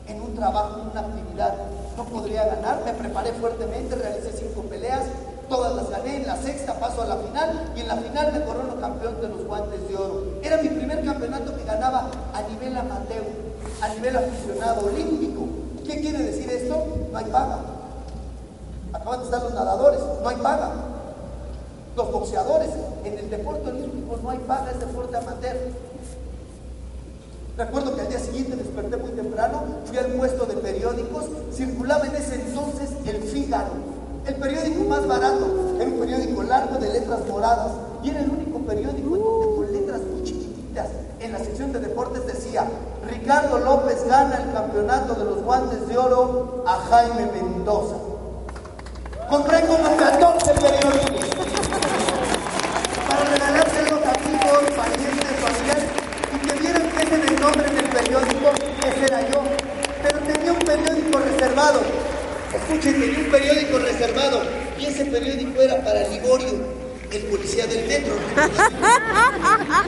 [0.07, 1.53] en un trabajo, en una actividad,
[1.97, 2.83] no podría ganar.
[2.85, 5.03] Me preparé fuertemente, realicé cinco peleas,
[5.49, 8.45] todas las gané, en la sexta paso a la final y en la final me
[8.45, 10.23] corono campeón de los guantes de oro.
[10.41, 13.25] Era mi primer campeonato que ganaba a nivel amateur,
[13.81, 15.56] a nivel aficionado olímpico.
[15.87, 16.85] ¿Qué quiere decir esto?
[17.11, 17.59] No hay paga.
[18.91, 20.73] Acaban de estar los nadadores, no hay paga.
[21.95, 22.69] Los boxeadores,
[23.05, 25.55] en el deporte olímpico no hay paga, es deporte amateur.
[27.57, 32.15] Recuerdo que al día siguiente desperté muy temprano, fui al puesto de periódicos, circulaba en
[32.17, 33.71] ese entonces el Fígaro,
[34.27, 37.71] el periódico más barato, era un periódico largo de letras moradas
[38.03, 40.57] y era el único periódico con letras muy chiquititas
[41.19, 42.67] en la sección de deportes decía
[43.09, 47.95] Ricardo López gana el campeonato de los guantes de oro a Jaime Mendoza.
[49.29, 51.29] Compré como 14 periódicos
[53.07, 55.89] para regalárselos a amigos, parientes, familiares
[56.33, 58.49] y que vieran que ese el nombre del periódico,
[58.85, 59.41] ese era yo.
[60.03, 61.79] Pero tenía un periódico reservado.
[62.53, 64.41] Escuchen, tenía un periódico reservado
[64.77, 66.76] y ese periódico era para Liborio
[67.11, 68.15] el policía del metro.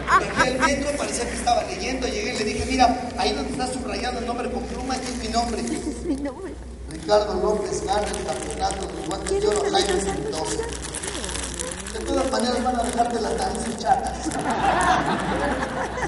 [0.07, 3.67] Bajé al metro, parecía que estaba leyendo, llegué y le dije, mira, ahí donde está
[3.67, 5.61] subrayado el nombre con pluma, este es mi nombre.
[5.61, 6.53] es mi nombre.
[6.89, 10.63] Ricardo López gana campeonato de guantes de oro Jaime Mendoza.
[11.93, 14.27] De todas maneras van a dejarte las narices chatas.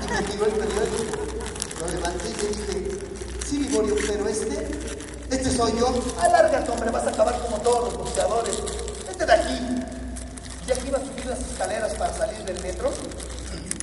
[0.03, 1.19] Y me tiró el periódico.
[1.79, 2.97] Lo levanté y le dije,
[3.45, 4.67] sí, Liborio, pero este,
[5.29, 5.93] este soy yo.
[6.19, 8.55] Alárgate, hombre, vas a acabar como todos los boxeadores.
[9.09, 9.80] Este de aquí
[10.73, 12.91] ya que iba a subir las escaleras para salir del metro,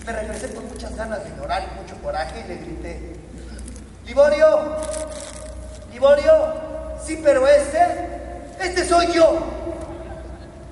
[0.07, 3.16] me regresé con muchas ganas de llorar y mucho coraje y le grité,
[4.07, 4.77] Liborio,
[5.92, 6.33] Liborio,
[7.05, 7.79] sí, pero este,
[8.59, 9.38] este soy yo.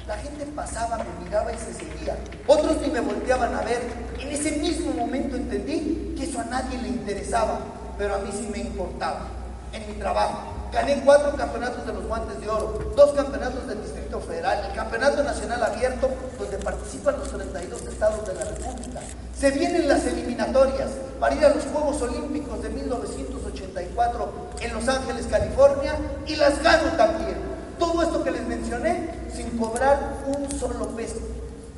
[0.06, 2.16] La gente pasaba, me miraba y se seguía.
[2.46, 3.82] Otros ni me volteaban a ver.
[4.18, 7.58] En ese mismo momento entendí que eso a nadie le interesaba,
[7.98, 9.26] pero a mí sí me importaba.
[9.72, 14.20] En mi trabajo, gané cuatro campeonatos de los guantes de oro, dos campeonatos del Distrito
[14.20, 19.00] Federal, el Campeonato Nacional Abierto, donde participan los 32 estados de la República.
[19.38, 25.26] Se vienen las eliminatorias para ir a los Juegos Olímpicos de 1984 en Los Ángeles,
[25.26, 25.94] California,
[26.26, 27.36] y las gano también.
[27.78, 31.20] Todo esto que les mencioné sin cobrar un solo peso.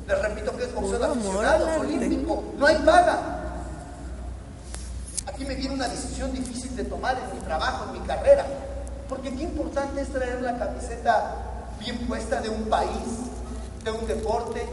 [0.07, 3.35] Les repito que es boxeo aficionado, olímpico, no hay paga.
[5.27, 8.45] Aquí me viene una decisión difícil de tomar en mi trabajo, en mi carrera,
[9.09, 11.35] porque qué importante es traer la camiseta
[11.79, 12.89] bien puesta de un país,
[13.83, 14.63] de un deporte,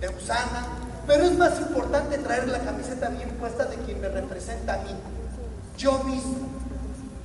[0.00, 0.66] de Usana,
[1.06, 4.90] pero es más importante traer la camiseta bien puesta de quien me representa a mí,
[5.76, 6.48] yo mismo.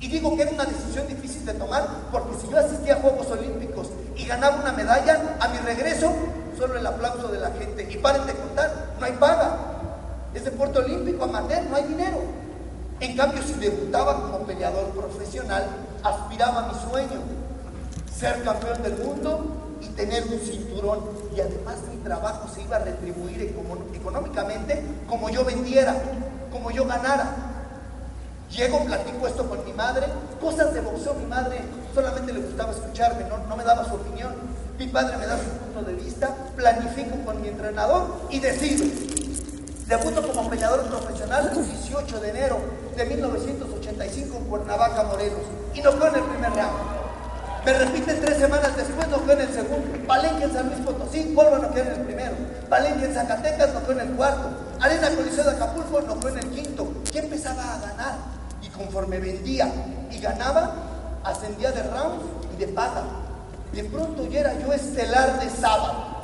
[0.00, 3.28] Y digo que era una decisión difícil de tomar porque si yo asistía a Juegos
[3.30, 6.12] Olímpicos y ganaba una medalla, a mi regreso
[6.56, 7.88] solo el aplauso de la gente.
[7.90, 9.56] Y paren de contar, no hay paga.
[10.34, 12.18] Es deporte olímpico, amateur, no hay dinero.
[13.00, 15.66] En cambio, si debutaba como peleador profesional,
[16.08, 17.20] aspiraba a mi sueño,
[18.14, 21.00] ser campeón del mundo y tener un cinturón.
[21.34, 23.54] Y además mi trabajo se iba a retribuir
[23.94, 25.94] económicamente como yo vendiera,
[26.50, 27.34] como yo ganara.
[28.50, 30.06] Llego, platico esto con mi madre,
[30.40, 31.60] cosas de boxeo, mi madre
[31.94, 34.34] solamente le gustaba escucharme, no, no me daba su opinión.
[34.78, 38.84] Mi padre me da su punto de vista, planifico con mi entrenador y decido.
[39.88, 42.58] Debuto como peleador profesional el 18 de enero
[42.94, 45.40] de 1985 en Cuernavaca, Morelos.
[45.72, 46.98] Y no fue en el primer round.
[47.64, 50.06] Me repiten tres semanas después, no fue en el segundo.
[50.06, 52.32] Palenque en San Luis Potosí, vuelvo a no quedar en el primero.
[52.68, 54.50] Palenque en Zacatecas, no fue en el cuarto.
[54.78, 56.92] Arena Coliseo de Acapulco, no fue en el quinto.
[57.10, 58.14] ¿Qué empezaba a ganar?
[58.60, 59.72] Y conforme vendía
[60.10, 60.70] y ganaba,
[61.24, 63.04] ascendía de rounds y de paga.
[63.72, 66.17] De pronto ya era yo estelar de sábado.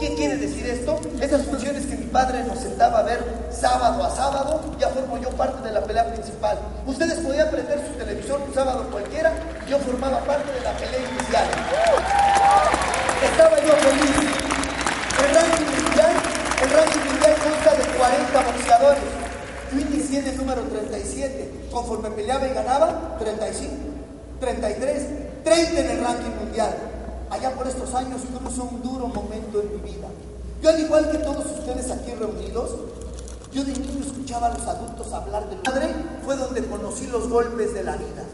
[0.00, 0.98] ¿Qué quiere decir esto?
[1.20, 5.30] Esas funciones que mi padre nos sentaba a ver sábado a sábado, ya formo yo
[5.30, 6.58] parte de la pelea principal.
[6.86, 9.32] Ustedes podían prender su televisión un sábado cualquiera,
[9.68, 11.46] yo formaba parte de la pelea inicial.
[13.22, 14.42] Estaba yo feliz.
[15.22, 16.12] El ranking mundial,
[16.62, 19.02] el ranking mundial consta de 40 boxeadores.
[19.72, 21.68] Yo inicié en el número 37.
[21.70, 23.72] Conforme peleaba y ganaba, 35,
[24.40, 25.06] 33,
[25.44, 26.91] 30 en el ranking mundial.
[27.32, 30.08] Allá por estos años cruzo un duro momento en mi vida.
[30.60, 32.72] Yo al igual que todos ustedes aquí reunidos,
[33.50, 35.94] yo de niño escuchaba a los adultos hablar de padre,
[36.26, 38.24] fue donde conocí los golpes de la vida.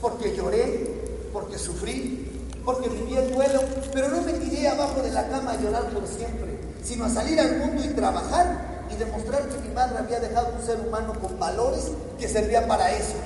[0.00, 3.60] Porque lloré, porque sufrí, porque viví el duelo,
[3.92, 7.38] pero no me tiré abajo de la cama a llorar por siempre, sino a salir
[7.38, 11.38] al mundo y trabajar y demostrar que mi madre había dejado un ser humano con
[11.38, 13.16] valores que servían para eso,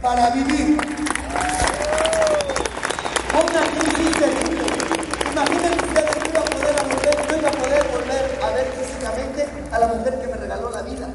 [0.00, 0.78] para vivir.
[3.34, 4.68] Una crisis terrible.
[5.32, 9.46] Imaginen ustedes que iba a poder volver, no iba a poder volver a ver físicamente
[9.80, 11.08] la mujer que me regaló la vida.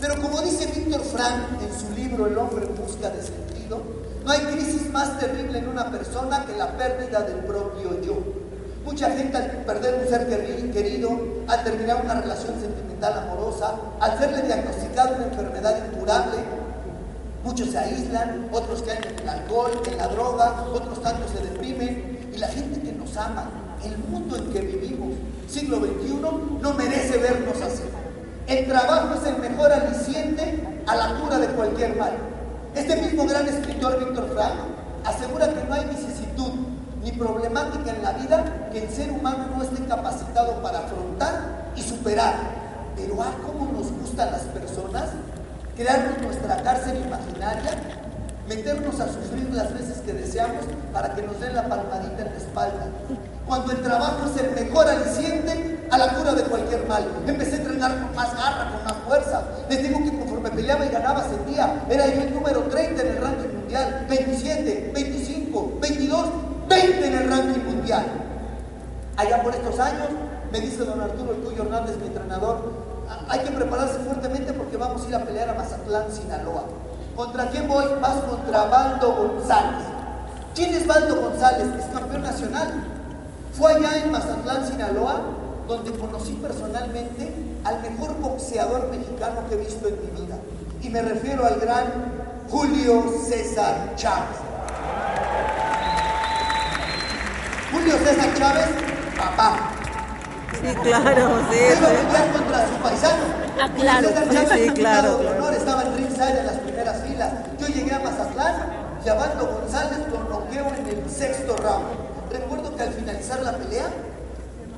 [0.00, 3.82] Pero como dice Víctor Frank en su libro El hombre en busca de sentido,
[4.24, 8.14] no hay crisis más terrible en una persona que la pérdida del propio yo.
[8.84, 10.28] Mucha gente al perder un ser
[10.72, 11.10] querido,
[11.46, 16.38] al terminar una relación sentimental amorosa, al serle diagnosticado una enfermedad incurable,
[17.44, 22.30] Muchos se aíslan, otros caen en el alcohol, en la droga, otros tantos se deprimen.
[22.34, 23.48] Y la gente que nos ama,
[23.84, 25.14] el mundo en que vivimos,
[25.48, 27.84] siglo XXI, no merece vernos así.
[28.48, 32.12] El trabajo es el mejor aliciente a la cura de cualquier mal.
[32.74, 34.54] Este mismo gran escritor, Víctor Frank,
[35.04, 36.52] asegura que no hay vicisitud
[37.04, 41.82] ni problemática en la vida que el ser humano no esté capacitado para afrontar y
[41.82, 42.36] superar.
[42.96, 45.10] Pero ah, cómo nos gustan las personas
[45.76, 47.70] crearnos nuestra cárcel imaginaria,
[48.48, 52.36] meternos a sufrir las veces que deseamos para que nos den la palmadita en la
[52.38, 52.86] espalda.
[53.48, 57.02] Cuando el trabajo es el mejor aliciente a la cura de cualquier mal.
[57.26, 59.42] Empecé a entrenar con más garra, con más fuerza.
[59.70, 63.16] Les digo que conforme peleaba y ganaba sentía, era yo el número 30 en el
[63.16, 66.26] ranking mundial, 27, 25, 22,
[66.68, 68.04] 20 en el ranking mundial.
[69.16, 70.08] Allá por estos años,
[70.52, 72.70] me dice don Arturo El Cuyo Hernández, mi entrenador,
[73.30, 76.64] hay que prepararse fuertemente porque vamos a ir a pelear a Mazatlán, Sinaloa.
[77.16, 77.86] ¿Contra quién voy?
[78.00, 79.86] Vas contra Baldo González.
[80.54, 81.66] ¿Quién es Baldo González?
[81.78, 82.97] Es campeón nacional.
[83.58, 85.20] Fue allá en Mazatlán, Sinaloa,
[85.66, 87.32] donde conocí personalmente
[87.64, 90.38] al mejor boxeador mexicano que he visto en mi vida.
[90.80, 91.86] Y me refiero al gran
[92.48, 94.38] Julio César Chávez.
[97.72, 98.68] Julio César Chávez,
[99.16, 99.72] papá,
[100.60, 101.58] Sí, claro, sí.
[101.78, 103.24] Iba a pelear contra su paisano.
[103.60, 105.18] Ah, claro, sí, sí, claro.
[105.18, 107.32] De honor, estaba en ringside en las primeras filas.
[107.60, 108.54] Yo llegué a Mazatlán,
[109.04, 112.08] llamando González con noqueo en el sexto round.
[112.32, 113.88] Recuerdo al finalizar la pelea,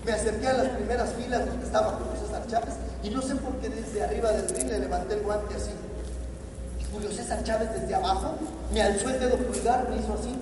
[0.05, 3.53] me acerqué a las primeras filas donde estaba Julio César Chávez y no sé por
[3.57, 5.71] qué desde arriba del ring le levanté el guante así.
[6.79, 8.35] Y Julio César Chávez desde abajo
[8.73, 10.35] me alzó el dedo pulgar, me hizo así.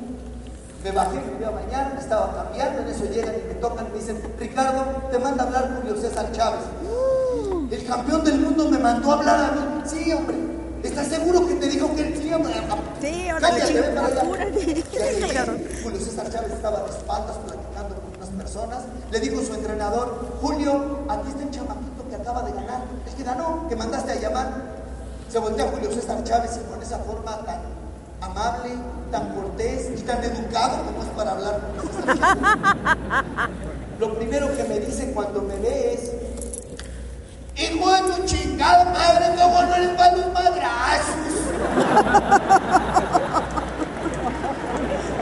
[0.84, 3.86] Me bajé, me fui a bañar, me estaba cambiando, en eso llegan y me tocan
[3.88, 6.60] y me dicen, Ricardo, te manda hablar Julio César Chávez.
[7.70, 9.82] El campeón del mundo me mandó a hablar a mí.
[9.84, 10.47] Sí, hombre.
[10.82, 12.54] ¿Estás seguro que te dijo que él sí, hombre?
[13.00, 14.20] Sí, ahora Cállate, me ven para allá.
[14.20, 14.84] apúrate.
[14.92, 18.78] Y ahí, Julio César Chávez estaba de espaldas platicando con unas personas.
[19.10, 22.82] Le dijo su entrenador, Julio, aquí está el chamaquito que acaba de ganar.
[23.06, 24.78] El que ganó, que mandaste a llamar.
[25.30, 27.60] Se voltea Julio César Chávez y con esa forma tan
[28.20, 28.70] amable,
[29.10, 33.48] tan cortés y tan educado como es para hablar con César Chávez.
[33.98, 36.12] Lo primero que me dice cuando me ve es,
[37.58, 41.16] Hijo de tu chingada madre, ¿cómo no eres para los madrazos?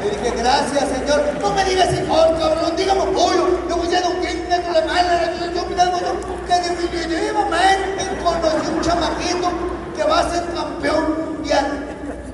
[0.02, 1.20] Le dije, gracias, señor.
[1.40, 3.66] No me digas hijo, cabrón, dígame pollo.
[3.68, 5.32] Yo voy a cliente de la mala.
[5.54, 5.98] Yo mirando
[6.46, 9.48] que definitivamente conocí un chamaquito
[9.96, 11.66] que va a ser campeón mundial.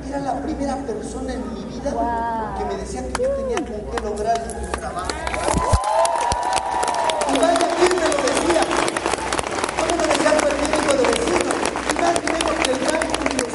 [0.09, 1.91] Era la primera persona en mi vida
[2.59, 5.09] que me decía que yo tenía qué lograr en mi trabajo.
[7.33, 8.63] Y vaya quién me lo decía.
[9.79, 11.53] No me lo decía cualquier hijo de vecino.
[11.89, 13.47] Y más menos que el gran Julio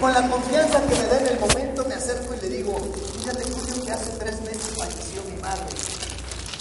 [0.00, 2.76] Con la confianza que me da en el momento, me acerco y le digo,
[3.18, 5.64] fíjate Julio que hace tres meses falleció mi madre.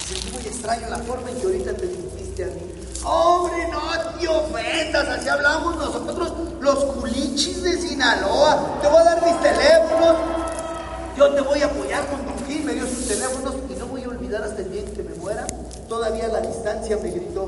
[0.07, 2.61] Sentí muy extraño la forma en que ahorita te dirigiste a mí.
[3.03, 3.79] Hombre, no
[4.19, 8.77] te ofendas, así hablamos nosotros, los culichis de Sinaloa.
[8.79, 10.17] Te voy a dar mis teléfonos.
[11.17, 14.03] Yo te voy a apoyar con Don Gil, me dio sus teléfonos y no voy
[14.03, 15.47] a olvidar hasta el día en que me muera.
[15.89, 17.47] Todavía a la distancia me gritó,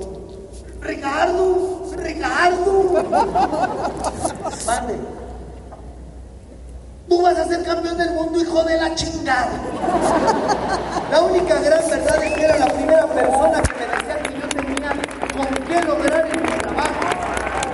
[0.84, 2.94] Ricardo, Ricardo.
[4.66, 5.00] Mande.
[7.08, 9.52] Tú vas a ser campeón del mundo, hijo de la chingada.
[11.10, 14.48] La única gran verdad es que era la primera persona que me decía que yo
[14.50, 14.90] tenía
[15.32, 17.02] con qué lograr en mi trabajo.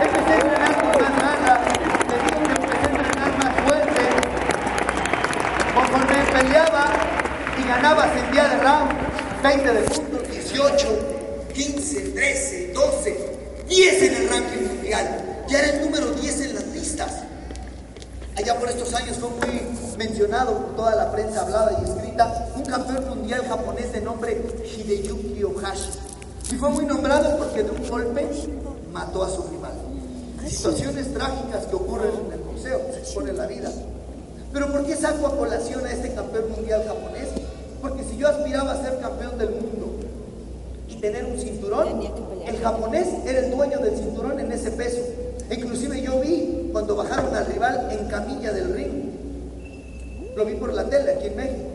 [0.02, 1.60] Empecé a entrenar con más ganas,
[2.08, 4.02] te digo que empecé a entrenar más fuerte.
[5.74, 6.86] Conforme peleaba
[7.58, 8.92] y ganabas en día de round,
[9.42, 11.09] 20 de puntos, 18,
[11.60, 13.18] 15, 13, 12,
[13.68, 15.44] 10 en el ranking mundial.
[15.50, 17.12] Ya era el número 10 en las listas.
[18.38, 19.62] Allá por estos años fue muy
[19.98, 25.44] mencionado por toda la prensa hablada y escrita un campeón mundial japonés de nombre Hideyuki
[25.44, 25.90] Ohashi.
[26.50, 28.26] Y fue muy nombrado porque de un golpe
[28.94, 29.74] mató a su rival.
[30.48, 33.70] Situaciones trágicas que ocurren en el boxeo, se expone la vida.
[34.54, 37.28] Pero ¿por qué saco a colación a este campeón mundial japonés?
[37.82, 39.79] Porque si yo aspiraba a ser campeón del mundo
[41.00, 42.02] tener un cinturón,
[42.46, 45.02] el japonés era el dueño del cinturón en ese peso.
[45.50, 49.10] Inclusive yo vi cuando bajaron al rival en camilla del ring.
[50.36, 51.70] Lo vi por la tele aquí en México.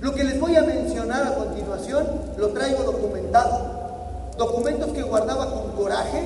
[0.00, 4.32] Lo que les voy a mencionar a continuación lo traigo documentado.
[4.36, 6.22] Documentos que guardaba con coraje,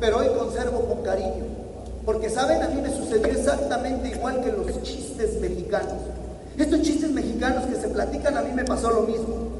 [0.00, 1.44] pero hoy conservo con cariño.
[2.04, 5.94] Porque saben, a mí me sucedió exactamente igual que los chistes mexicanos.
[6.58, 9.51] Estos chistes mexicanos que se platican, a mí me pasó lo mismo.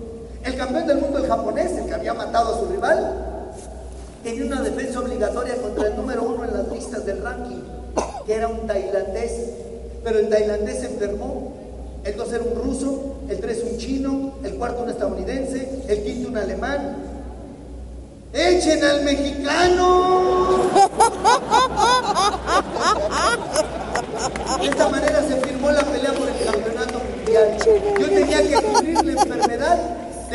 [0.45, 3.15] El campeón del mundo, el japonés, el que había matado a su rival,
[4.25, 7.63] tenía una defensa obligatoria contra el número uno en las listas del ranking,
[8.27, 9.33] que era un tailandés.
[10.03, 11.53] Pero el tailandés se enfermó.
[12.05, 16.31] El dos era un ruso, el tres un chino, el cuarto un estadounidense, el quinto
[16.31, 16.97] un alemán.
[18.33, 20.57] ¡Echen al mexicano!
[24.61, 27.57] De esta manera se firmó la pelea por el campeonato mundial.
[28.01, 29.79] Yo tenía que cubrir la enfermedad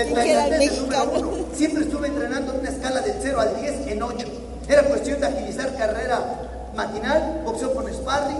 [0.05, 1.45] número uno.
[1.53, 4.27] Siempre estuve entrenando en una escala del 0 al 10 en 8.
[4.69, 8.37] Era cuestión de agilizar carrera matinal, boxeo con sparring,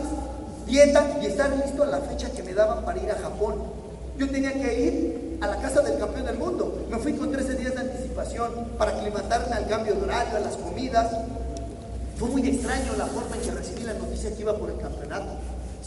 [0.66, 3.56] dieta y estar listo a la fecha que me daban para ir a Japón.
[4.18, 6.86] Yo tenía que ir a la casa del campeón del mundo.
[6.90, 10.58] Me fui con 13 días de anticipación para aclimatarme al cambio de horario, a las
[10.58, 11.12] comidas.
[12.18, 15.38] Fue muy extraño la forma en que recibí la noticia que iba por el campeonato.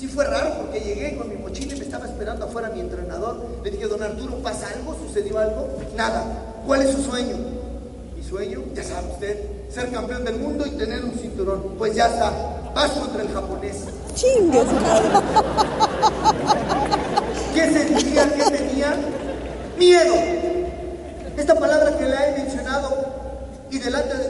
[0.01, 3.61] Sí fue raro porque llegué con mi mochila y me estaba esperando afuera mi entrenador.
[3.63, 4.97] Le dije, don Arturo, ¿pasa algo?
[4.97, 5.69] ¿Sucedió algo?
[5.95, 6.25] Nada.
[6.67, 7.37] ¿Cuál es su sueño?
[8.17, 11.75] Mi sueño, ya sabe usted, ser campeón del mundo y tener un cinturón.
[11.77, 12.33] Pues ya está,
[12.75, 13.77] vas contra el japonés.
[14.15, 15.09] Chingue su madre.
[17.55, 18.33] ¿Qué sentía?
[18.33, 18.97] ¿Qué tenía?
[19.77, 20.15] Miedo.
[21.37, 23.05] Esta palabra que la he mencionado
[23.71, 24.29] y delante de,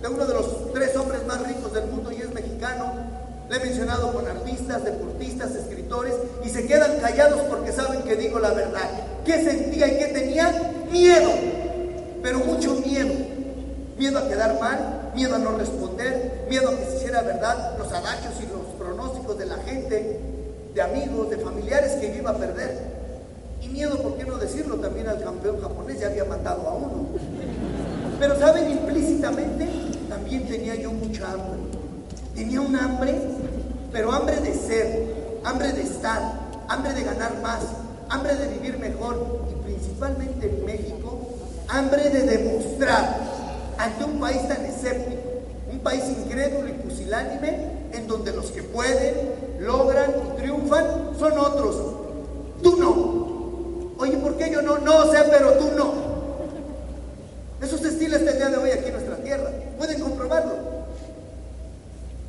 [0.00, 3.07] de uno de los tres hombres más ricos del mundo y es mexicano,
[3.48, 8.38] la he mencionado con artistas, deportistas, escritores y se quedan callados porque saben que digo
[8.38, 8.90] la verdad.
[9.24, 10.72] ¿Qué sentía y qué tenía?
[10.90, 11.30] Miedo,
[12.22, 13.14] pero mucho miedo.
[13.96, 17.90] Miedo a quedar mal, miedo a no responder, miedo a que se hiciera verdad los
[17.90, 20.20] adagios y los pronósticos de la gente,
[20.74, 22.98] de amigos, de familiares que yo iba a perder.
[23.62, 24.76] Y miedo, ¿por qué no decirlo?
[24.76, 27.08] También al campeón japonés ya había matado a uno.
[28.20, 29.66] Pero saben, implícitamente
[30.08, 31.87] también tenía yo mucha hambre.
[32.38, 33.16] Tenía un hambre,
[33.90, 36.22] pero hambre de ser, hambre de estar,
[36.68, 37.62] hambre de ganar más,
[38.08, 41.18] hambre de vivir mejor y principalmente en México,
[41.66, 43.18] hambre de demostrar
[43.76, 45.20] ante un país tan escéptico,
[45.72, 49.14] un país incrédulo y pusilánime, en donde los que pueden,
[49.58, 50.84] logran y triunfan
[51.18, 51.76] son otros.
[52.62, 53.94] Tú no.
[53.98, 54.78] Oye, ¿por qué yo no?
[54.78, 55.92] No sé, pero tú no.
[57.60, 59.50] Eso se estila hasta el día de hoy aquí en nuestra tierra.
[59.76, 60.78] Pueden comprobarlo.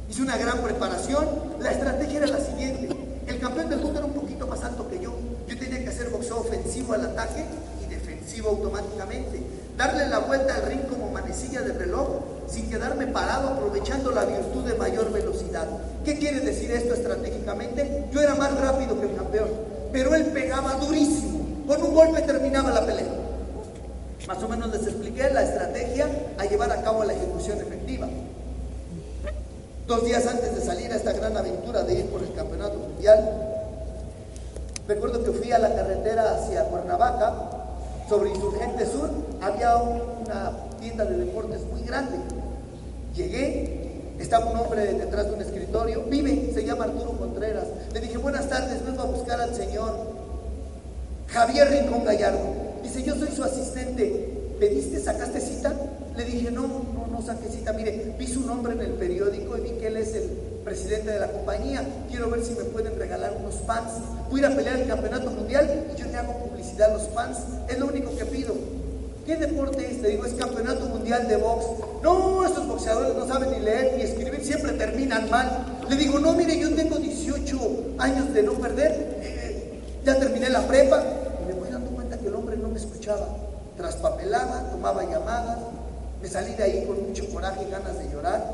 [0.10, 1.28] Hice una gran preparación.
[1.60, 2.90] La estrategia era la siguiente.
[3.28, 5.14] El campeón del mundo era un poquito más alto que yo.
[5.48, 7.46] Yo tenía que hacer boxeo ofensivo al ataque
[7.86, 9.40] y defensivo automáticamente.
[9.78, 12.08] Darle la vuelta al ring como manecilla de reloj
[12.52, 15.68] sin quedarme parado aprovechando la virtud de mayor velocidad.
[16.04, 18.06] ¿Qué quiere decir esto estratégicamente?
[18.12, 19.50] Yo era más rápido que el campeón,
[19.92, 21.66] pero él pegaba durísimo.
[21.68, 23.14] Con un golpe terminaba la pelea.
[24.28, 28.08] Más o menos les expliqué la estrategia a llevar a cabo la ejecución efectiva.
[29.88, 33.28] Dos días antes de salir a esta gran aventura de ir por el campeonato mundial,
[34.88, 37.34] recuerdo que fui a la carretera hacia Cuernavaca,
[38.08, 42.18] sobre Insurgente Sur, había una tienda de deportes muy grande.
[43.20, 47.66] Llegué, estaba un hombre detrás de un escritorio, vive, se llama Arturo Contreras.
[47.94, 49.94] Le dije, buenas tardes, vengo a buscar al señor
[51.28, 52.40] Javier Rincón Gallardo.
[52.82, 54.56] Dice, yo soy su asistente.
[54.58, 55.74] ¿Pediste, sacaste cita?
[56.16, 57.74] Le dije, no, no, no saqué cita.
[57.74, 60.30] Mire, vi su nombre en el periódico y vi que él es el
[60.64, 61.86] presidente de la compañía.
[62.10, 63.92] Quiero ver si me pueden regalar unos fans.
[64.30, 67.10] Voy a ir a pelear el campeonato mundial y yo te hago publicidad a los
[67.10, 67.40] fans.
[67.68, 68.54] Es lo único que pido.
[69.30, 70.02] ¿Qué deporte es?
[70.02, 71.64] Le digo, es campeonato mundial de box.
[72.02, 75.84] No, estos boxeadores no saben ni leer ni escribir, siempre terminan mal.
[75.88, 77.60] Le digo, no, mire, yo tengo 18
[78.00, 79.20] años de no perder.
[79.22, 81.04] Eh, ya terminé la prepa.
[81.44, 83.28] Y me voy dando cuenta que el hombre no me escuchaba.
[83.78, 85.60] Traspapelaba, tomaba llamadas.
[86.24, 88.52] Me salí de ahí con mucho coraje y ganas de llorar.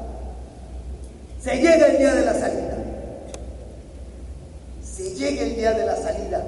[1.41, 2.78] Se llega el día de la salida.
[4.84, 6.43] Se llega el día de la salida.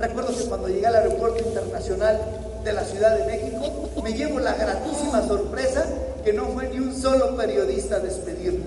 [0.00, 4.54] Recuerdo que cuando llegué al aeropuerto internacional de la Ciudad de México, me llevo la
[4.54, 5.84] gratísima sorpresa
[6.24, 8.64] que no fue ni un solo periodista a despedirme.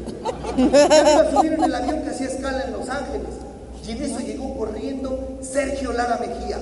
[0.57, 3.29] Ya a subir en el avión que hacía escala en Los Ángeles.
[3.85, 6.59] Y en eso llegó corriendo Sergio Lara Mejía,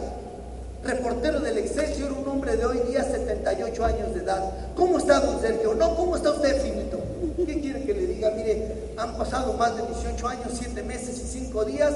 [0.84, 4.52] reportero del Excelsior, un hombre de hoy día 78 años de edad.
[4.76, 5.76] ¿Cómo está Sergio?
[5.76, 7.00] No, ¿cómo está usted, finito?
[7.38, 8.32] ¿Qué quiere que le diga?
[8.32, 11.94] Mire, han pasado más de 18 años, 7 meses y 5 días,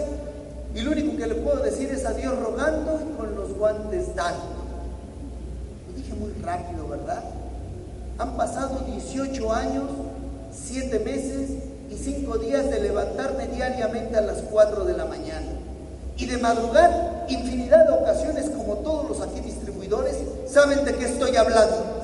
[0.75, 4.62] y lo único que le puedo decir es adiós rogando y con los guantes dando
[6.13, 7.23] muy rápido, ¿verdad?
[8.17, 9.85] Han pasado 18 años,
[10.51, 11.49] 7 meses
[11.89, 15.47] y 5 días de levantarme diariamente a las 4 de la mañana
[16.17, 21.35] y de madrugar infinidad de ocasiones como todos los aquí distribuidores saben de qué estoy
[21.35, 22.03] hablando.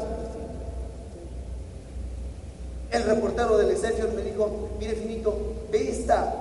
[2.92, 5.38] El reportero del Excelsior me dijo, mire Finito,
[5.72, 6.34] ve esta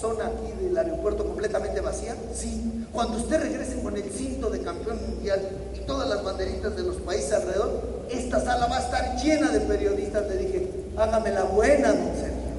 [0.00, 2.16] zona aquí del aeropuerto completamente vacía?
[2.34, 2.79] Sí.
[2.92, 5.40] Cuando usted regrese con el cinto de campeón mundial
[5.74, 9.60] y todas las banderitas de los países alrededor, esta sala va a estar llena de
[9.60, 10.26] periodistas.
[10.26, 12.50] Le dije, hágame la buena, don Sergio.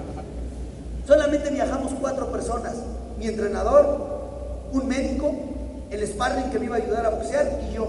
[1.05, 2.75] Solamente viajamos cuatro personas.
[3.17, 5.34] Mi entrenador, un médico,
[5.89, 7.88] el sparring que me iba a ayudar a boxear y yo.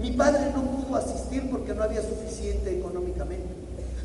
[0.00, 3.46] Mi padre no pudo asistir porque no había suficiente económicamente.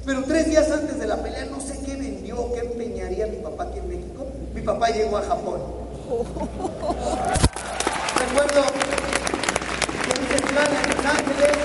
[0.06, 3.64] Pero tres días antes de la pelea, no sé qué vendió, qué empeñaría mi papá
[3.64, 4.28] aquí en México.
[4.54, 5.60] Mi papá llegó a Japón.
[8.30, 11.58] Recuerdo que hice plan en Los Ángeles,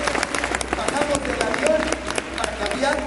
[0.75, 1.81] bajamos del avión
[2.37, 2.97] para cambiar,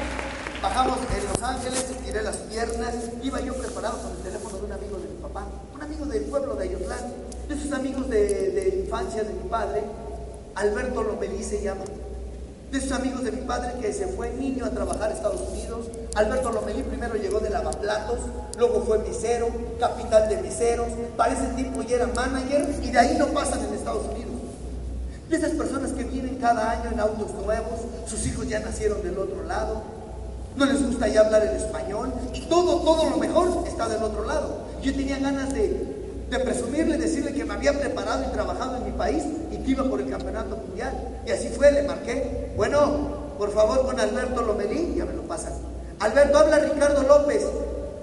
[0.63, 4.73] bajamos en Los Ángeles, tiré las piernas, iba yo preparado con el teléfono de un
[4.73, 7.13] amigo de mi papá, un amigo del pueblo de Ayotlán,
[7.49, 9.83] de esos amigos de, infancia de mi padre,
[10.55, 11.83] Alberto Lomelí se llama
[12.71, 15.87] de esos amigos de mi padre que se fue niño a trabajar a Estados Unidos.
[16.15, 18.19] Alberto Lomelí primero llegó de lavaplatos,
[18.59, 19.49] luego fue misero,
[19.81, 23.75] capital de miseros, para ese tiempo ya era manager y de ahí no pasan en
[23.75, 24.35] Estados Unidos.
[25.31, 29.19] De esas personas que vienen cada año en autos nuevos, sus hijos ya nacieron del
[29.19, 29.83] otro lado,
[30.57, 34.25] no les gusta ya hablar el español y todo, todo lo mejor está del otro
[34.25, 34.59] lado.
[34.83, 35.97] Yo tenía ganas de,
[36.31, 39.23] de presumirle, decirle que me había preparado y trabajado en mi país
[39.71, 41.21] iba por el campeonato mundial.
[41.27, 42.53] Y así fue, le marqué.
[42.57, 45.53] Bueno, por favor con Alberto Lomelí, ya me lo pasan.
[46.01, 47.43] Alberto, habla Ricardo López,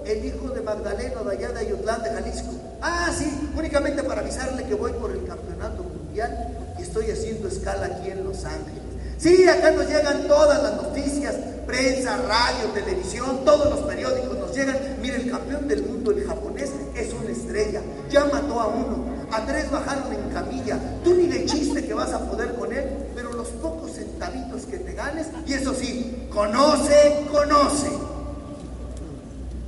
[0.04, 2.50] el hijo de Magdaleno de allá de de Jalisco.
[2.80, 7.86] Ah, sí, únicamente para avisarle que voy por el campeonato mundial y estoy haciendo escala
[7.86, 8.82] aquí en Los Ángeles.
[9.18, 11.34] Sí, acá nos llegan todas las noticias,
[11.66, 14.76] prensa, radio, televisión, todos los periódicos nos llegan.
[15.00, 17.80] Mire, el campeón del mundo, el japonés, es una estrella.
[18.10, 20.78] Ya mató a uno, a tres bajaron en camilla.
[21.02, 24.62] Tú ni de chiste que vas a poder con él, pero los los pocos centavitos
[24.62, 25.28] que te ganes.
[25.46, 27.90] Y eso sí, conoce, conoce.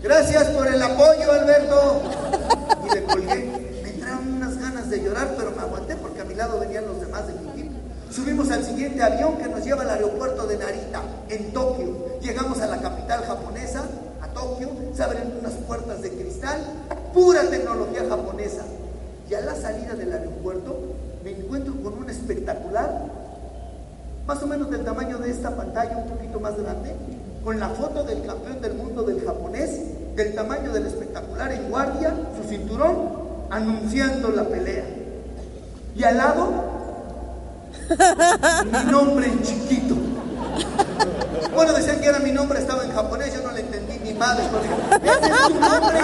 [0.03, 2.03] Gracias por el apoyo, Alberto.
[2.87, 3.81] Y le colgué.
[3.83, 7.01] Me entraron unas ganas de llorar, pero me aguanté porque a mi lado venían los
[7.01, 7.75] demás de mi equipo.
[8.11, 12.19] Subimos al siguiente avión que nos lleva al aeropuerto de Narita, en Tokio.
[12.21, 13.85] Llegamos a la capital japonesa,
[14.23, 16.59] a Tokio, se abren unas puertas de cristal,
[17.13, 18.63] pura tecnología japonesa.
[19.29, 20.79] Y a la salida del aeropuerto
[21.23, 23.05] me encuentro con un espectacular,
[24.27, 26.95] más o menos del tamaño de esta pantalla, un poquito más grande,
[27.45, 32.15] con la foto del campeón del mundo del japonés, del tamaño del espectacular en guardia,
[32.37, 32.97] su cinturón,
[33.51, 34.85] anunciando la pelea.
[35.95, 36.49] Y al lado,
[38.65, 39.95] mi nombre en chiquito.
[41.55, 44.45] Bueno, decían que era mi nombre, estaba en japonés, yo no le entendí mi madre.
[45.03, 46.01] Ese es tu nombre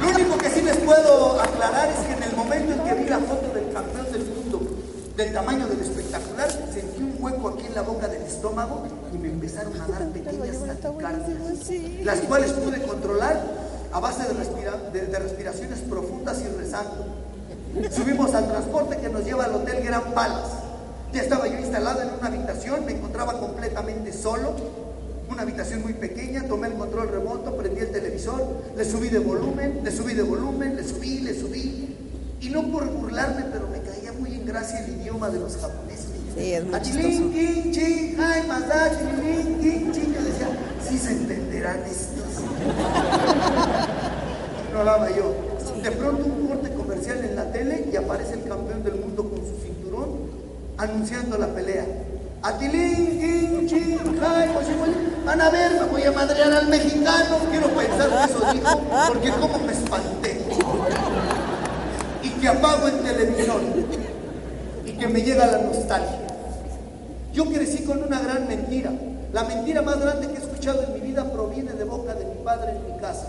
[0.00, 3.08] Lo único que sí les puedo aclarar es que en el momento en que vi
[3.08, 4.60] la foto del campeón del mundo,
[5.16, 8.82] del tamaño del espectacular, sentí un hueco aquí en la boca del estómago
[9.14, 13.40] y me empezaron a dar pequeñas taquicardias, las cuales pude controlar
[13.92, 17.06] a base de, de- respiraciones profundas y rezando.
[17.94, 20.52] Subimos al transporte que nos lleva al Hotel Gran Palace.
[21.12, 24.54] Ya estaba yo instalado en una habitación, me encontraba completamente solo,
[25.32, 29.80] una habitación muy pequeña, tomé el control remoto, prendí el televisor, le subí de volumen,
[29.82, 31.96] le subí de volumen, le subí, le subí.
[32.40, 36.10] Y no por burlarme, pero me caía muy en gracia el idioma de los japoneses.
[36.36, 38.42] Sí, es muy kin, chin, ay,
[39.60, 40.14] chin.
[40.14, 40.48] Yo decía,
[40.88, 42.42] sí se entenderán estos.
[44.72, 45.34] No hablaba yo.
[45.82, 49.40] De pronto un corte comercial en la tele y aparece el campeón del mundo con
[49.40, 50.08] su cinturón
[50.78, 51.84] anunciando la pelea.
[52.42, 57.38] Atilín, chin, ay, igual, van a ver, me voy a madrear al mexicano.
[57.50, 60.40] Quiero pensar que eso dijo, porque como me espanté.
[62.22, 63.60] Y que apago el televisor
[64.84, 66.18] y que me llega la nostalgia.
[67.32, 68.92] Yo crecí con una gran mentira.
[69.32, 72.44] La mentira más grande que he escuchado en mi vida proviene de boca de mi
[72.44, 73.28] padre en mi casa.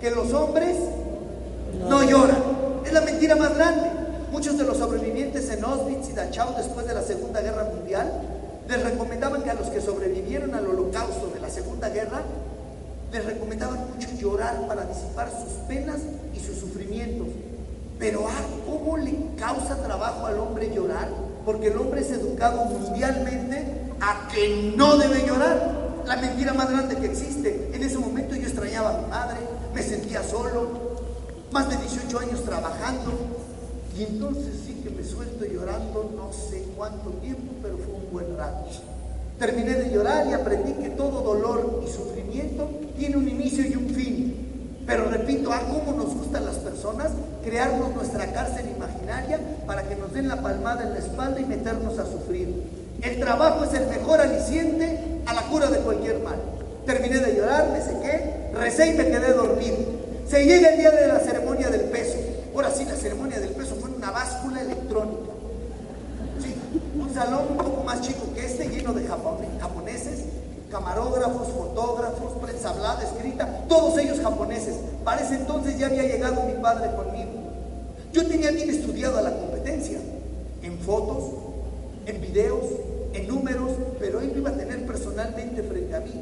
[0.00, 0.76] Que los hombres
[1.88, 2.42] no lloran.
[2.84, 3.90] Es la mentira más grande.
[4.32, 8.10] Muchos de los sobrevivientes en Auschwitz y Dachau después de la Segunda Guerra Mundial
[8.68, 12.22] les recomendaban que a los que sobrevivieron al holocausto de la Segunda Guerra
[13.12, 16.00] les recomendaban mucho llorar para disipar sus penas
[16.34, 17.28] y sus sufrimientos.
[17.98, 21.08] Pero ah, ¿cómo le causa trabajo al hombre llorar?
[21.44, 23.64] Porque el hombre es educado mundialmente
[24.00, 25.84] a que no debe llorar.
[26.06, 27.70] La mentira más grande que existe.
[27.72, 29.36] En ese momento yo extrañaba a mi madre,
[29.72, 30.96] me sentía solo,
[31.52, 33.12] más de 18 años trabajando.
[33.96, 38.36] Y entonces sí que me suelto llorando no sé cuánto tiempo, pero fue un buen
[38.36, 38.66] rato.
[39.38, 43.88] Terminé de llorar y aprendí que todo dolor y sufrimiento tiene un inicio y un
[43.88, 44.82] fin.
[44.86, 47.10] Pero repito, a cómo nos gustan las personas
[47.42, 51.98] crearnos nuestra cárcel imaginaria para que nos den la palmada en la espalda y meternos
[51.98, 52.64] a sufrir.
[53.00, 56.36] El trabajo es el mejor aliciente a la cura de cualquier mal.
[56.84, 59.76] Terminé de llorar, me sequé, recé y me quedé dormido.
[60.28, 62.18] Se llega el día de la ceremonia del peso.
[62.54, 65.33] Ahora sí, la ceremonia del peso fue una báscula electrónica.
[66.98, 70.24] Un salón un poco más chico que este, lleno de japone- japoneses,
[70.70, 74.74] camarógrafos, fotógrafos, prensa hablada, escrita, todos ellos japoneses.
[75.04, 77.30] Para ese entonces ya había llegado mi padre conmigo.
[78.12, 79.98] Yo tenía bien estudiada la competencia,
[80.62, 81.24] en fotos,
[82.06, 82.64] en videos,
[83.12, 83.70] en números,
[84.00, 86.12] pero él lo iba a tener personalmente frente a mí.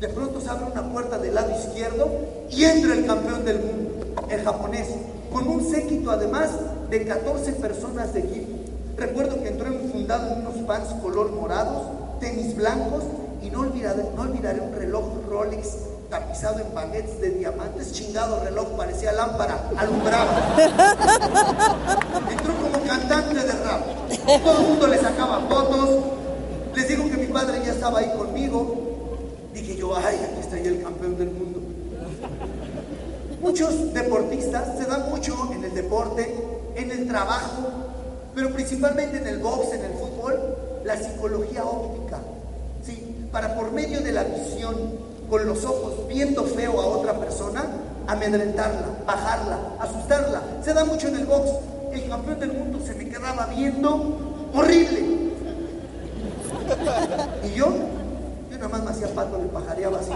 [0.00, 2.08] De pronto se abre una puerta del lado izquierdo
[2.50, 4.86] y entra el campeón del mundo, el japonés,
[5.30, 6.50] con un séquito además
[6.88, 8.49] de 14 personas de equipo.
[8.96, 11.86] Recuerdo que entró enfundado en unos pants color morados,
[12.20, 13.04] tenis blancos
[13.42, 15.76] y no olvidaré, no olvidaré un reloj Rolex
[16.10, 20.56] tapizado en baguettes de diamantes, chingado reloj, parecía lámpara, alumbraba.
[22.30, 23.82] Entró como cantante de rap.
[24.42, 26.04] Todo el mundo le sacaba fotos.
[26.74, 28.76] Les digo que mi padre ya estaba ahí conmigo.
[29.54, 31.60] Dije yo, ay, aquí está ya el campeón del mundo.
[33.40, 36.36] Muchos deportistas se dan mucho en el deporte,
[36.76, 37.68] en el trabajo,
[38.40, 42.20] pero principalmente en el box, en el fútbol, la psicología óptica.
[42.82, 44.76] Sí, para por medio de la visión,
[45.28, 47.66] con los ojos, viendo feo a otra persona,
[48.06, 50.40] amedrentarla, bajarla, asustarla.
[50.64, 51.50] Se da mucho en el box.
[51.92, 55.00] El campeón del mundo se me quedaba viendo horrible.
[57.44, 57.66] Y yo,
[58.50, 60.12] yo nada más me hacía pato, le pajareaba así.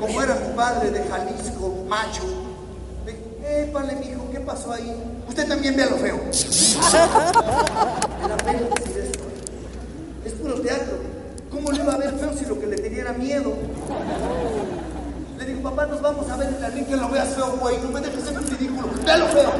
[0.00, 2.22] Como era mi padre de Jalisco, macho.
[3.06, 4.96] Eh, épale, mijo, ¿Qué pasó ahí?
[5.28, 6.18] Usted también ve a lo feo.
[8.26, 9.24] La pena decir esto.
[10.24, 10.96] Es puro teatro.
[11.50, 13.52] ¿Cómo le va a ver feo si lo que le tenía era miedo?
[15.38, 17.76] Le digo, papá, nos vamos a ver en la rica, lo veas feo, güey.
[17.82, 18.88] No me dejes ser un ridículo.
[19.04, 19.52] Ve a lo feo.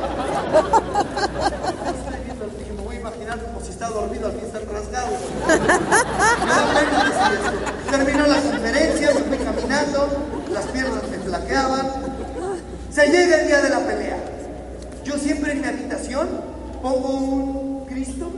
[2.58, 5.08] Dije, me voy a imaginar como si está dormido, al fin está rasgado.
[5.46, 7.52] Me da decir esto.
[7.90, 10.08] Terminó las conferencias, fui caminando,
[10.50, 11.86] las piernas me flaqueaban.
[12.90, 14.19] Se llega el día de la pelea.
[15.05, 16.28] Yo siempre en mi habitación
[16.82, 18.30] pongo un Cristo,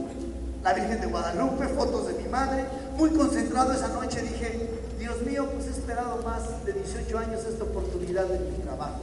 [0.62, 2.64] la Virgen de Guadalupe, fotos de mi madre.
[2.96, 7.64] Muy concentrado esa noche dije, Dios mío, pues he esperado más de 18 años esta
[7.64, 9.00] oportunidad de mi trabajo.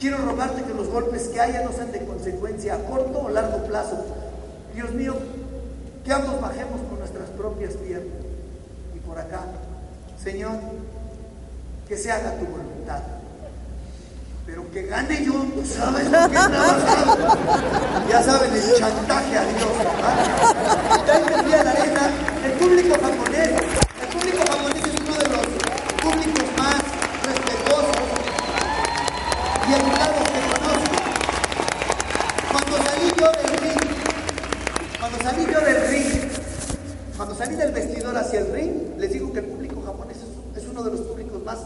[0.00, 3.64] Quiero rogarte que los golpes que haya no sean de consecuencia a corto o largo
[3.66, 4.04] plazo.
[4.74, 5.14] Dios mío,
[6.04, 8.12] que ambos bajemos con nuestras propias piernas.
[8.94, 9.44] Y por acá,
[10.22, 10.58] Señor,
[11.86, 13.02] que se haga tu voluntad.
[14.46, 15.32] Pero que gane yo,
[15.64, 17.38] sabes lo que he trabajado.
[18.10, 19.72] Ya saben, el chantaje a Dios.
[21.50, 22.10] Ya la arena,
[22.44, 23.50] el público japonés.
[24.02, 25.46] El público japonés es uno de los
[26.02, 26.82] públicos más
[27.24, 27.96] respetuosos
[29.66, 30.96] y educados que conozco.
[32.52, 33.80] Cuando salí yo del ring,
[35.00, 36.30] cuando salí yo del ring,
[37.16, 40.18] cuando salí del vestidor hacia el ring, les digo que el público japonés
[40.54, 41.58] es uno de los públicos más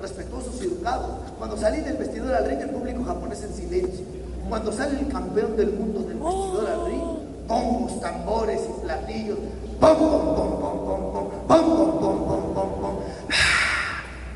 [0.00, 1.10] respetuosos y educados.
[1.38, 4.04] Cuando salí del vestidor al ring, el público japonés en silencio.
[4.48, 7.02] Cuando sale el campeón del mundo del vestidor al ring,
[7.46, 9.38] bombos, tambores y platillos.
[9.80, 11.28] ¡Pom, pom, pom, pom, pom, pom!
[11.46, 12.96] ¡Pom, pom, pom, pom, pom, pom!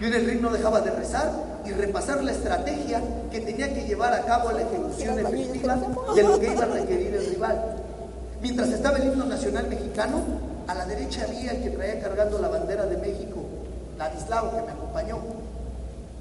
[0.00, 1.30] Yo en el ring no dejaba de rezar
[1.66, 5.78] y repasar la estrategia que tenía que llevar a cabo la ejecución efectiva
[6.16, 7.76] y a lo que iba a requerir el rival.
[8.40, 10.22] Mientras estaba el himno nacional mexicano,
[10.66, 13.40] a la derecha había el que traía cargando la bandera de México,
[13.98, 15.18] Ladislao, que me acompañó.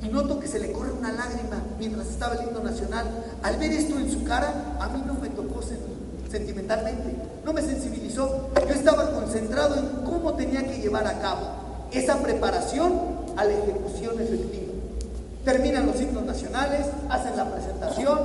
[0.01, 3.05] Y noto que se le corre una lágrima mientras estaba el himno nacional.
[3.43, 7.61] Al ver esto en su cara, a mí no me tocó sen- sentimentalmente, no me
[7.61, 8.49] sensibilizó.
[8.67, 11.41] Yo estaba concentrado en cómo tenía que llevar a cabo
[11.91, 12.93] esa preparación
[13.35, 14.73] a la ejecución efectiva.
[15.43, 18.19] Terminan los himnos nacionales, hacen la presentación.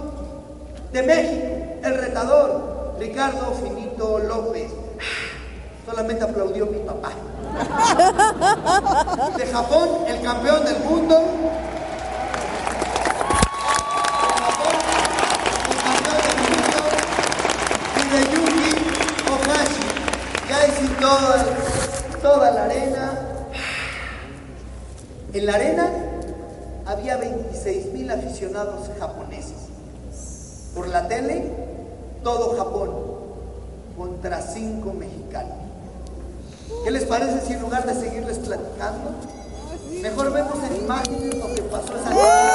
[0.93, 1.47] De México,
[1.83, 4.71] el retador, Ricardo Finito López.
[5.87, 7.11] Solamente aplaudió mi papá.
[9.37, 11.15] De Japón, el campeón del mundo.
[11.15, 11.25] De
[14.41, 14.79] Japón,
[15.69, 16.79] el campeón del mundo.
[18.01, 18.71] Y de Yuki
[19.31, 19.87] Ohashi.
[20.49, 21.45] Ya hice toda,
[22.23, 23.21] toda la arena.
[25.35, 25.91] En la arena
[26.87, 29.69] había 26 mil aficionados japoneses.
[30.75, 31.51] Por la tele,
[32.23, 32.91] todo Japón
[33.97, 35.59] contra cinco mexicanos.
[36.85, 39.11] ¿Qué les parece si en lugar de seguirles platicando,
[40.01, 42.54] mejor vemos en imágenes lo que pasó esa noche?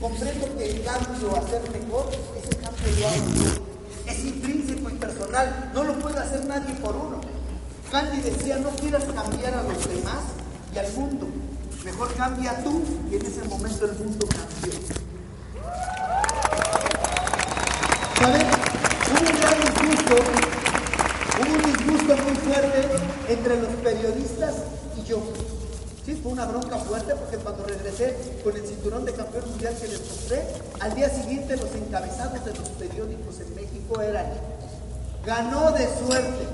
[0.00, 3.66] Comprendo que el cambio a ser mejor, ese cambio lo hago.
[4.06, 7.20] Es intrínseco y personal, no lo puede hacer nadie por uno.
[7.92, 10.22] Gandhi decía, no quieras cambiar a los demás
[10.74, 11.28] y al mundo.
[11.84, 14.80] Mejor cambia tú y en ese momento el mundo cambió.
[18.20, 18.46] ¿Saben?
[19.10, 20.14] Hubo un gran disgusto,
[21.40, 22.88] hubo un disgusto muy fuerte
[23.28, 24.54] entre los periodistas
[24.96, 25.22] y yo.
[26.10, 29.86] Sí, fue una bronca fuerte porque cuando regresé con el cinturón de campeón mundial que
[29.86, 30.42] les mostré,
[30.80, 34.26] al día siguiente los encabezados de los periódicos en México eran,
[35.24, 36.48] ganó de suerte,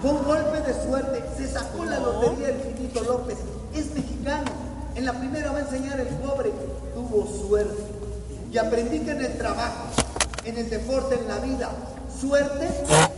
[0.00, 3.36] fue un golpe de suerte, se sacó la lotería el Finito López,
[3.74, 4.50] es mexicano,
[4.94, 6.50] en la primera va a enseñar el pobre,
[6.94, 7.82] tuvo suerte.
[8.50, 9.84] Y aprendí que en el trabajo,
[10.46, 11.72] en el deporte, en la vida,
[12.18, 12.70] suerte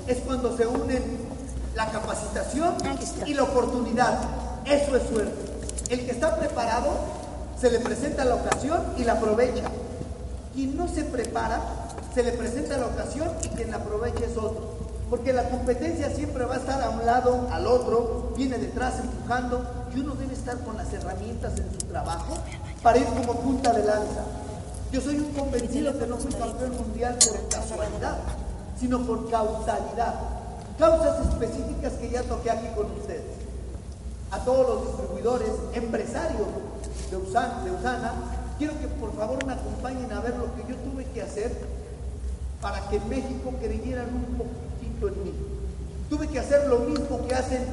[0.09, 1.29] es cuando se unen
[1.77, 2.75] la capacitación
[3.25, 4.48] y la oportunidad.
[4.69, 5.33] Eso es suerte.
[5.89, 6.91] El que está preparado
[7.59, 9.65] se le presenta la ocasión y la aprovecha.
[10.55, 11.63] Quien no se prepara,
[12.15, 14.77] se le presenta la ocasión y quien la aprovecha es otro.
[15.09, 19.65] Porque la competencia siempre va a estar a un lado, al otro, viene detrás empujando
[19.97, 22.37] y uno debe estar con las herramientas en su trabajo
[22.83, 24.23] para ir como punta de lanza.
[24.93, 28.19] Yo soy un convencido que no fui campeón mundial por casualidad,
[28.79, 30.15] sino por causalidad.
[30.79, 33.48] Causas específicas que ya toqué aquí con ustedes.
[34.31, 36.47] A todos los distribuidores, empresarios
[37.11, 38.13] de Usana,
[38.59, 41.51] quiero que por favor me acompañen a ver lo que yo tuve que hacer
[42.61, 45.33] para que México creyeran un poquitito en mí.
[46.11, 47.65] Tuve que hacer lo mismo que hacen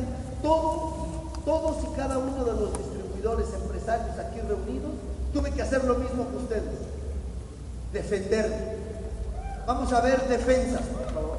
[0.42, 4.92] todos, todos y cada uno de los distribuidores empresarios aquí reunidos.
[5.34, 6.80] Tuve que hacer lo mismo que ustedes.
[7.92, 8.76] Defenderme.
[9.66, 11.38] Vamos a ver defensas, por favor.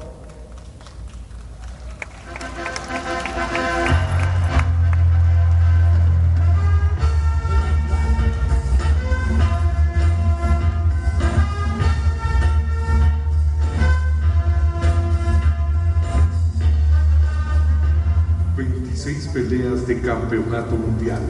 [19.87, 21.21] De campeonato mundial,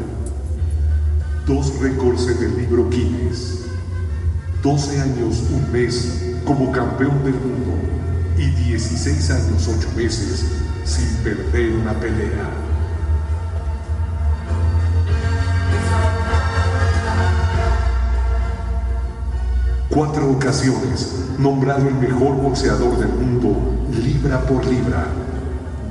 [1.46, 3.66] dos récords en el libro Guinness,
[4.64, 7.74] 12 años, un mes como campeón del mundo
[8.36, 10.46] y 16 años, 8 meses
[10.86, 12.50] sin perder una pelea.
[19.90, 23.56] Cuatro ocasiones nombrado el mejor boxeador del mundo
[24.04, 25.06] libra por libra.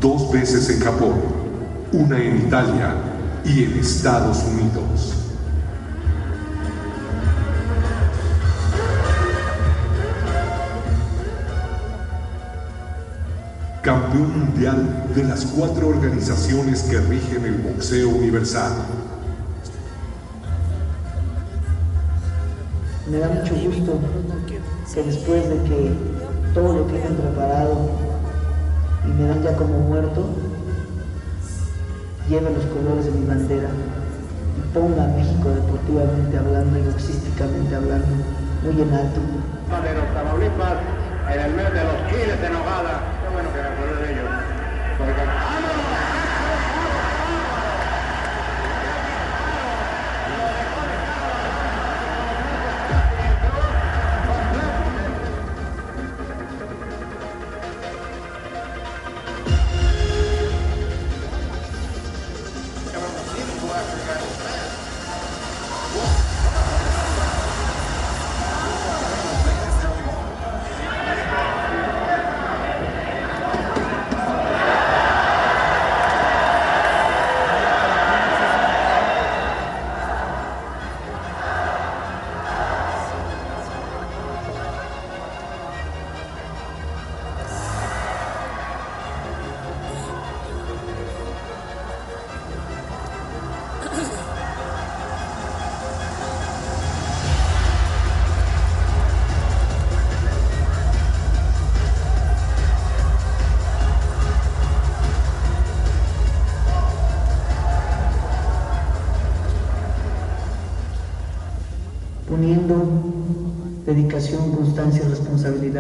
[0.01, 1.46] Dos veces en Japón,
[1.93, 2.95] una en Italia
[3.45, 5.15] y en Estados Unidos.
[13.83, 18.73] Campeón mundial de las cuatro organizaciones que rigen el boxeo universal.
[23.09, 24.01] Me da mucho gusto
[24.93, 25.93] que después de que
[26.53, 27.91] todo lo tienen preparado
[29.05, 30.27] y me dan ya como muerto,
[32.29, 38.07] lleve los colores de mi bandera y ponga a México deportivamente hablando y boxísticamente hablando
[38.63, 39.21] muy en alto.
[39.21, 40.79] de los Tamaulipas
[41.33, 43.03] en el mes de los chiles de nogada.
[43.23, 44.31] Qué bueno que me ellos.
[44.99, 45.76] Porque...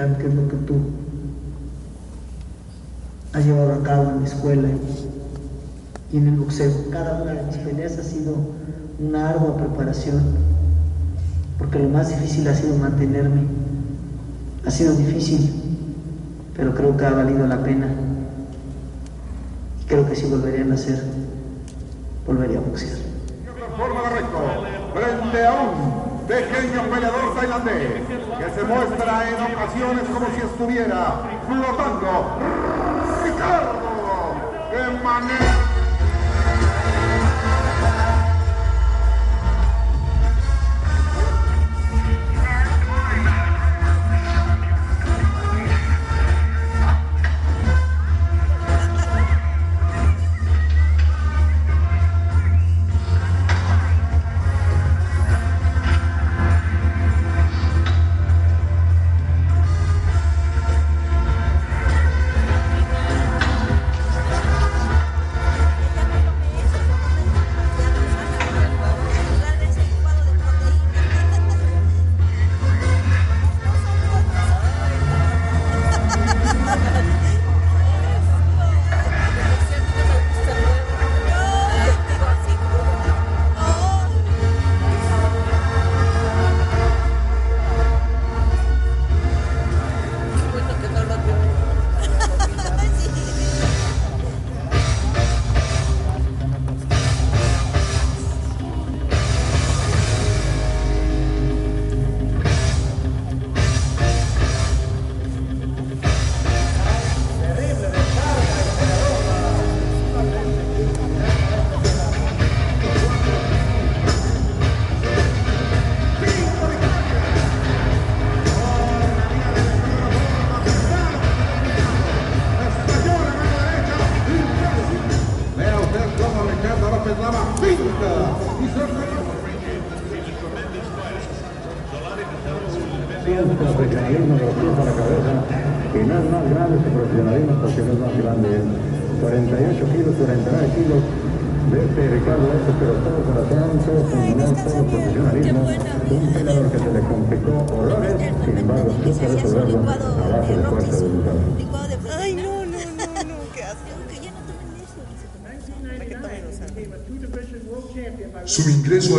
[0.07, 0.74] responsabilidad, que es lo que tú
[3.32, 4.68] has llevado a cabo en la escuela
[6.12, 6.72] y en el boxeo.
[6.90, 8.34] Cada una de mis peleas ha sido
[8.98, 10.22] una ardua preparación,
[11.59, 13.42] porque lo más difícil ha sido mantenerme.
[14.66, 15.52] Ha sido difícil,
[16.57, 17.88] pero creo que ha valido la pena.
[19.82, 21.02] Y creo que si volvería a nacer,
[22.26, 22.98] volvería a boxear.
[23.76, 24.38] Forma de recto,
[24.94, 28.62] frente a un pequeño peleador tailandés que se
[29.82, 32.38] como si estuviera flotando.
[33.22, 34.34] Ricardo,
[34.70, 35.55] de manera...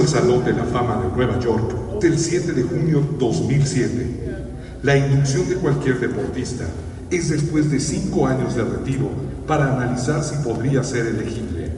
[0.08, 4.46] Salón de la Fama de Nueva York del 7 de junio 2007.
[4.82, 6.64] La inducción de cualquier deportista
[7.12, 9.10] es después de cinco años de retiro
[9.46, 11.72] para analizar si podría ser elegible.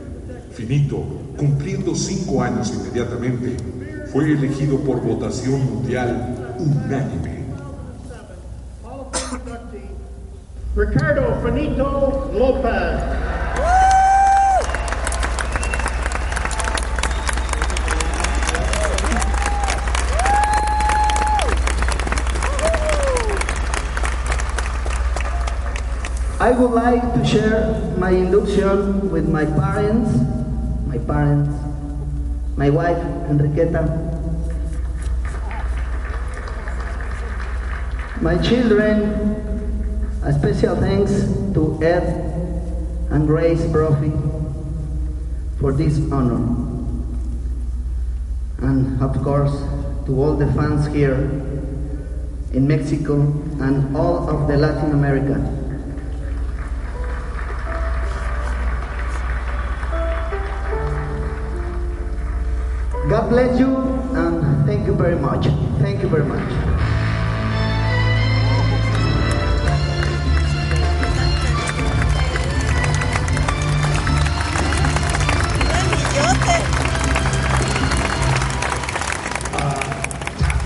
[0.51, 1.03] Finito,
[1.38, 3.57] cumpliendo cinco años inmediatamente,
[4.13, 7.39] fue elegido por votación mundial unánime.
[10.75, 12.89] Ricardo Finito Lopez.
[28.10, 30.10] My induction with my parents,
[30.88, 31.53] my parents,
[32.57, 32.97] my wife
[33.30, 33.84] Enriqueta,
[38.20, 39.45] my children.
[40.24, 41.12] A special thanks
[41.53, 42.03] to Ed
[43.12, 44.12] and Grace Brophy
[45.60, 46.41] for this honor,
[48.57, 49.53] and of course
[50.07, 51.30] to all the fans here
[52.57, 53.22] in Mexico
[53.62, 55.59] and all of the Latin America.
[63.40, 63.78] Bless you
[64.18, 65.46] and thank you very much.
[65.80, 66.50] Thank you very much.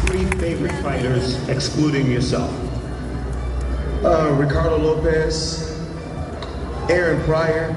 [0.07, 2.51] Three favorite fighters, excluding yourself.
[4.03, 5.79] Uh, Ricardo Lopez,
[6.89, 7.69] Aaron Pryor,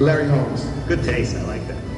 [0.00, 0.64] Larry Holmes.
[0.88, 1.36] Good taste.
[1.36, 1.89] I like that.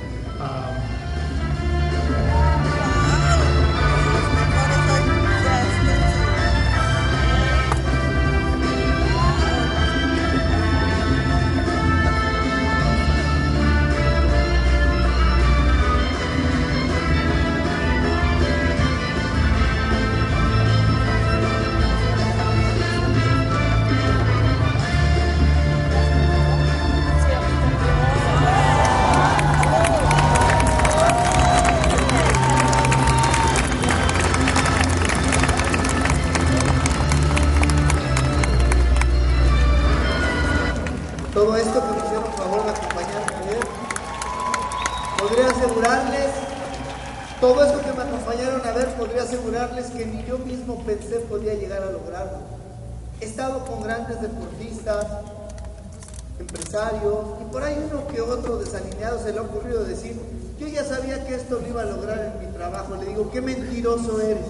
[58.58, 60.18] Desalineado se le ha ocurrido decir,
[60.58, 62.96] yo ya sabía que esto lo iba a lograr en mi trabajo.
[62.96, 64.46] Le digo, qué mentiroso eres.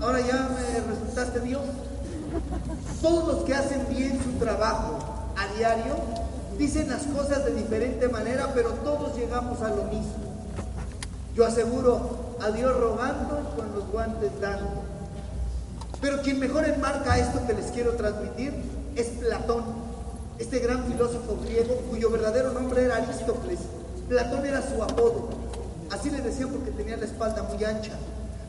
[0.00, 1.62] Ahora ya me resultaste Dios.
[3.00, 4.98] Todos los que hacen bien su trabajo
[5.36, 5.96] a diario
[6.58, 10.14] dicen las cosas de diferente manera, pero todos llegamos a lo mismo.
[11.34, 14.82] Yo aseguro a Dios rogando y con los guantes dando.
[16.00, 18.52] Pero quien mejor enmarca esto que les quiero transmitir
[18.96, 19.64] es Platón,
[20.42, 23.60] este gran filósofo griego cuyo verdadero nombre era Aristóteles.
[24.08, 25.28] Platón era su apodo.
[25.90, 27.92] Así le decían porque tenía la espalda muy ancha.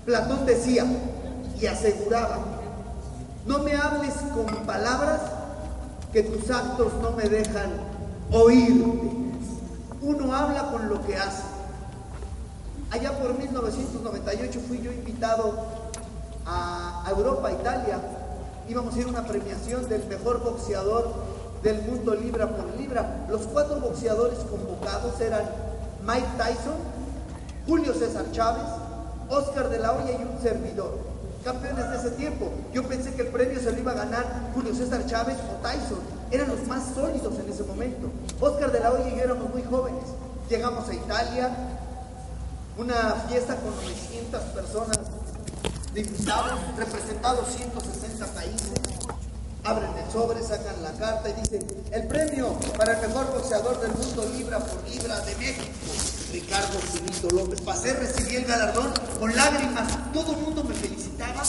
[0.03, 0.85] Platón decía
[1.61, 2.39] y aseguraba,
[3.45, 5.21] no me hables con palabras
[6.11, 7.69] que tus actos no me dejan
[8.31, 9.11] oírte.
[10.01, 11.43] Uno habla con lo que hace.
[12.89, 15.53] Allá por 1998 fui yo invitado
[16.47, 17.99] a Europa, Italia.
[18.67, 21.32] Íbamos a ir a una premiación del mejor boxeador
[21.64, 23.26] del mundo libra por libra.
[23.30, 25.43] Los cuatro boxeadores convocados eran
[26.05, 26.76] Mike Tyson,
[27.66, 28.66] Julio César Chávez,
[29.30, 30.99] Oscar de la Hoya y un servidor.
[31.43, 32.51] Campeones de ese tiempo.
[32.74, 35.99] Yo pensé que el premio se lo iba a ganar Julio César Chávez o Tyson.
[36.32, 38.09] Eran los más sólidos en ese momento.
[38.39, 40.03] Oscar de la Hoya y yo éramos muy jóvenes.
[40.49, 41.49] Llegamos a Italia,
[42.78, 42.95] una
[43.28, 44.99] fiesta con 900 personas
[46.78, 48.72] representados 160 países.
[49.66, 53.93] Abren el sobre, sacan la carta y dicen, el premio para el mejor boxeador del
[53.93, 55.64] mundo libra por libra de México,
[56.34, 57.61] Ricardo Finito López.
[57.61, 61.43] Pasé, recibí el galardón con lágrimas, todo el mundo me felicitaba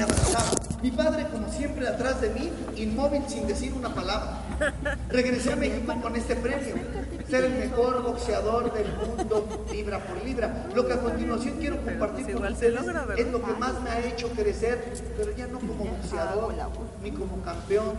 [0.00, 0.50] me abrazaba.
[0.82, 4.38] Mi padre, como siempre, atrás de mí, inmóvil sin decir una palabra.
[5.08, 6.74] Regresé a México con este premio,
[7.28, 10.66] ser el mejor boxeador del mundo libra por libra.
[10.74, 12.80] Lo que a continuación quiero compartir con ustedes
[13.18, 14.82] es lo que más me ha hecho crecer,
[15.18, 16.54] pero ya no como boxeador,
[17.02, 17.94] ni como campeón,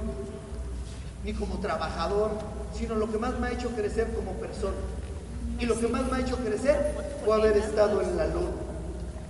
[1.23, 2.31] ni como trabajador,
[2.73, 4.77] sino lo que más me ha hecho crecer como persona.
[5.59, 8.49] Y lo que más me ha hecho crecer fue haber estado en la luna.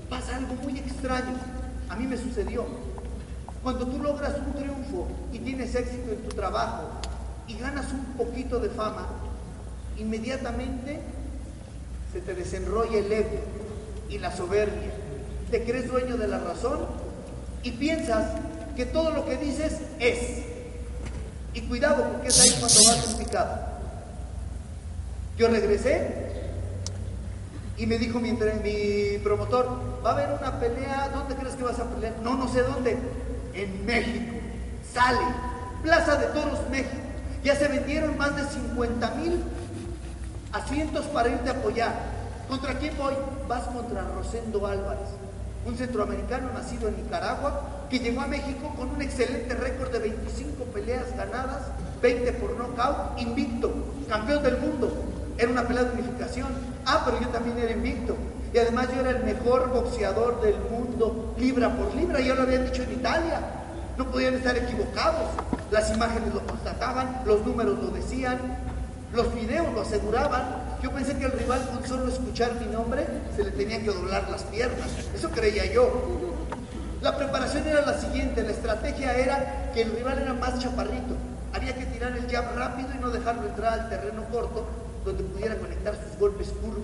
[0.10, 1.61] Pasa algo muy extraño.
[1.92, 2.66] A mí me sucedió.
[3.62, 6.84] Cuando tú logras un triunfo y tienes éxito en tu trabajo
[7.50, 9.10] y ganas un poquito de fama,
[9.98, 11.02] inmediatamente
[12.14, 13.42] se te desenrolla el ego
[14.10, 14.94] y la soberbia.
[15.52, 16.80] Te crees dueño de la razón
[17.62, 18.40] y piensas
[18.78, 20.46] que todo lo que dices es.
[21.54, 23.60] Y cuidado porque es ahí cuando vas en picado.
[25.38, 26.31] Yo regresé
[27.82, 28.32] y me dijo mi,
[29.24, 29.68] promotor,
[30.06, 32.14] va a haber una pelea, ¿dónde crees que vas a pelear?
[32.22, 32.96] No, no sé dónde.
[33.56, 34.36] En México.
[34.94, 35.26] Sale.
[35.82, 37.02] Plaza de Toros, México.
[37.44, 39.42] Ya se vendieron más de 50 mil
[40.54, 41.96] asientos para irte a apoyar.
[42.48, 43.16] ¿Contra quién voy?
[43.48, 45.10] Vas contra Rosendo Álvarez,
[45.66, 50.66] un centroamericano nacido en Nicaragua que llegó a México con un excelente récord de 25
[50.66, 51.64] peleas ganadas,
[52.00, 53.74] 20 por nocaut, invicto,
[54.08, 55.11] campeón del mundo.
[55.42, 56.50] Era una pelea de unificación.
[56.86, 58.16] Ah, pero yo también era invicto.
[58.54, 62.20] Y además yo era el mejor boxeador del mundo, libra por libra.
[62.20, 63.40] Ya lo habían dicho en Italia.
[63.98, 65.32] No podían estar equivocados.
[65.72, 68.38] Las imágenes lo constataban, los números lo decían,
[69.14, 70.44] los videos lo aseguraban.
[70.84, 74.30] Yo pensé que el rival con solo escuchar mi nombre se le tenía que doblar
[74.30, 74.90] las piernas.
[75.16, 76.38] Eso creía yo.
[77.02, 81.16] La preparación era la siguiente, la estrategia era que el rival era más chaparrito.
[81.52, 85.56] Había que tirar el jab rápido y no dejarlo entrar al terreno corto donde pudiera
[85.58, 86.84] conectar sus golpes curvos.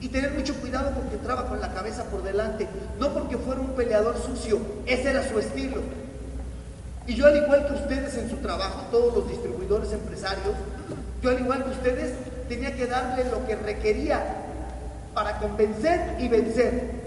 [0.00, 2.68] Y tener mucho cuidado porque entraba con la cabeza por delante,
[2.98, 5.80] no porque fuera un peleador sucio, ese era su estilo.
[7.06, 10.54] Y yo al igual que ustedes en su trabajo, todos los distribuidores empresarios,
[11.22, 12.14] yo al igual que ustedes
[12.48, 14.22] tenía que darle lo que requería
[15.14, 17.04] para convencer y vencer.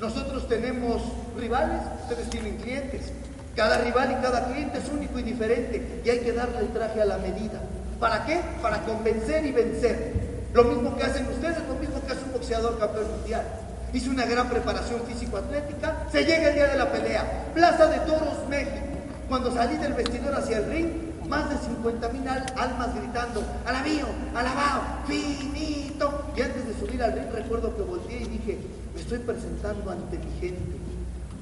[0.00, 1.02] Nosotros tenemos
[1.38, 3.12] rivales, ustedes tienen clientes.
[3.54, 7.02] Cada rival y cada cliente es único y diferente y hay que darle el traje
[7.02, 7.60] a la medida.
[8.00, 8.40] ¿Para qué?
[8.62, 10.14] Para convencer y vencer.
[10.54, 13.44] Lo mismo que hacen ustedes, lo mismo que hace un boxeador campeón mundial.
[13.92, 17.50] Hice una gran preparación físico-atlética, se llega el día de la pelea.
[17.54, 18.86] Plaza de Toros, México.
[19.28, 20.88] Cuando salí del vestidor hacia el ring,
[21.28, 26.24] más de 50 mil almas gritando, alabío, alabao, finito.
[26.36, 28.58] Y antes de subir al ring recuerdo que volteé y dije,
[28.94, 30.89] me estoy presentando ante mi gente.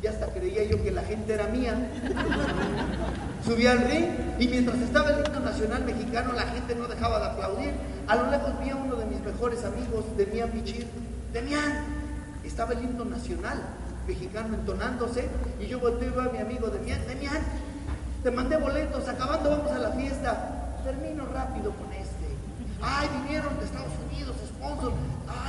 [0.03, 1.75] Y hasta creía yo que la gente era mía.
[3.45, 4.07] Subí al ring
[4.39, 7.73] y mientras estaba el himno nacional mexicano la gente no dejaba de aplaudir.
[8.07, 10.87] A lo lejos vi a uno de mis mejores amigos, Demián Pichir.
[11.33, 11.85] Demián,
[12.45, 13.61] estaba el himno nacional
[14.07, 15.29] mexicano entonándose
[15.61, 17.01] y yo volteé y veo a mi amigo Demián.
[17.07, 17.43] Demián,
[18.23, 20.81] te mandé boletos, acabando vamos a la fiesta.
[20.85, 22.29] Termino rápido con este.
[22.81, 24.93] Ay, vinieron de Estados Unidos, sponsor.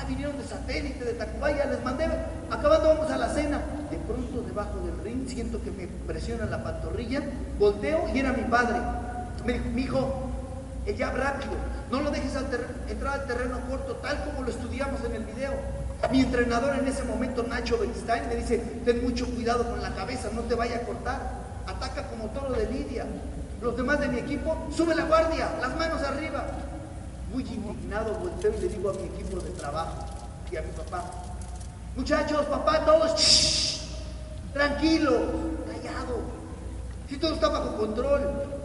[0.09, 2.05] Vinieron de satélite, de Tacubaya, les mandé.
[2.49, 3.61] Acabando vamos a la cena.
[3.91, 7.21] De pronto debajo del ring siento que me presiona la pantorrilla.
[7.59, 8.79] Volteo y era mi padre.
[9.45, 10.29] Me dijo, mi hijo,
[10.87, 11.51] el jab rápido.
[11.91, 12.33] No lo dejes
[12.89, 15.53] entrar al terreno corto, tal como lo estudiamos en el video.
[16.11, 20.29] Mi entrenador en ese momento, Nacho Beinstein, me dice, ten mucho cuidado con la cabeza,
[20.33, 21.19] no te vaya a cortar.
[21.67, 23.05] Ataca como toro de lidia.
[23.61, 26.45] Los demás de mi equipo, sube la guardia, las manos arriba.
[27.31, 30.05] Muy indignado volteo y le digo a mi equipo de trabajo
[30.51, 31.03] y a mi papá,
[31.95, 33.81] muchachos, papá, todos, shh,
[34.53, 35.13] tranquilo,
[35.67, 36.21] callado.
[37.07, 38.21] Si todo está bajo control.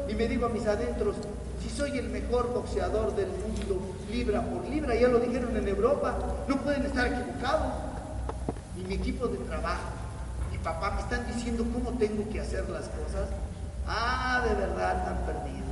[0.09, 1.17] Y me digo a mis adentros,
[1.63, 3.81] si soy el mejor boxeador del mundo,
[4.11, 6.15] libra por libra, ya lo dijeron en Europa,
[6.47, 7.73] no pueden estar equivocados.
[8.77, 9.89] Y mi equipo de trabajo,
[10.53, 13.29] mi papá me están diciendo cómo tengo que hacer las cosas.
[13.87, 15.65] Ah, de verdad están perdidos.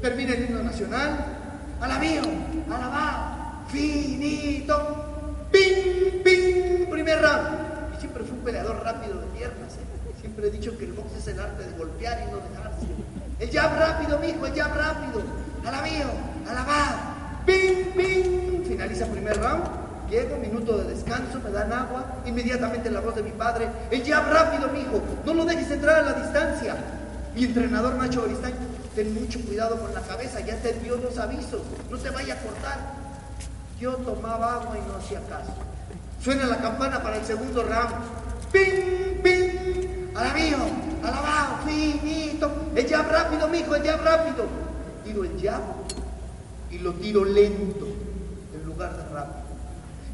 [0.00, 1.35] Termina el himno nacional,
[1.80, 2.22] alabío,
[2.70, 7.94] alabao, finito, ping, ping, primer round.
[7.96, 9.74] Y siempre fui un peleador rápido de piernas.
[9.74, 10.12] ¿eh?
[10.20, 12.86] Siempre he dicho que el box es el arte de golpear y no dejarse.
[13.38, 15.22] El jab rápido, mijo, el jab rápido.
[15.64, 16.06] Alabío,
[16.48, 18.64] alabao, ping, ping.
[18.66, 19.86] Finaliza primer round.
[20.10, 24.30] Llego, minuto de descanso, me dan agua, inmediatamente la voz de mi padre, el jab
[24.32, 26.76] rápido, mijo, no lo dejes entrar a la distancia.
[27.34, 28.54] Mi entrenador Nacho Beristain,
[28.96, 31.60] ten mucho cuidado con la cabeza, ya te dio los avisos,
[31.90, 32.94] no te vaya a cortar.
[33.78, 35.52] Yo tomaba agua y no hacía caso.
[36.24, 37.94] Suena la campana para el segundo round.
[38.50, 40.16] ¡Ping, ping!
[40.16, 40.56] ¡Alabío!
[41.04, 41.58] ¡Alabao!
[41.66, 42.50] ¡Finito!
[42.74, 44.46] El jab rápido, mijo, el jab rápido.
[45.04, 45.60] Tiro el jab
[46.70, 47.86] y lo tiro lento
[48.54, 49.44] en lugar de rápido.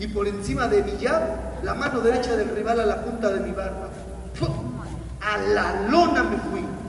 [0.01, 1.23] Y por encima de mi jab,
[1.63, 3.91] la mano derecha del rival a la punta de mi barba.
[4.35, 4.47] ¡Fu!
[5.21, 6.82] A la lona me fui.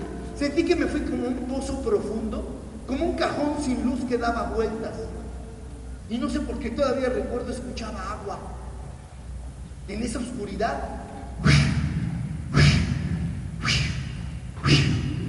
[0.44, 2.44] Sentí que me fui como un pozo profundo,
[2.86, 4.92] como un cajón sin luz que daba vueltas.
[6.10, 8.40] Y no sé por qué todavía recuerdo escuchaba agua.
[9.88, 10.84] En esa oscuridad.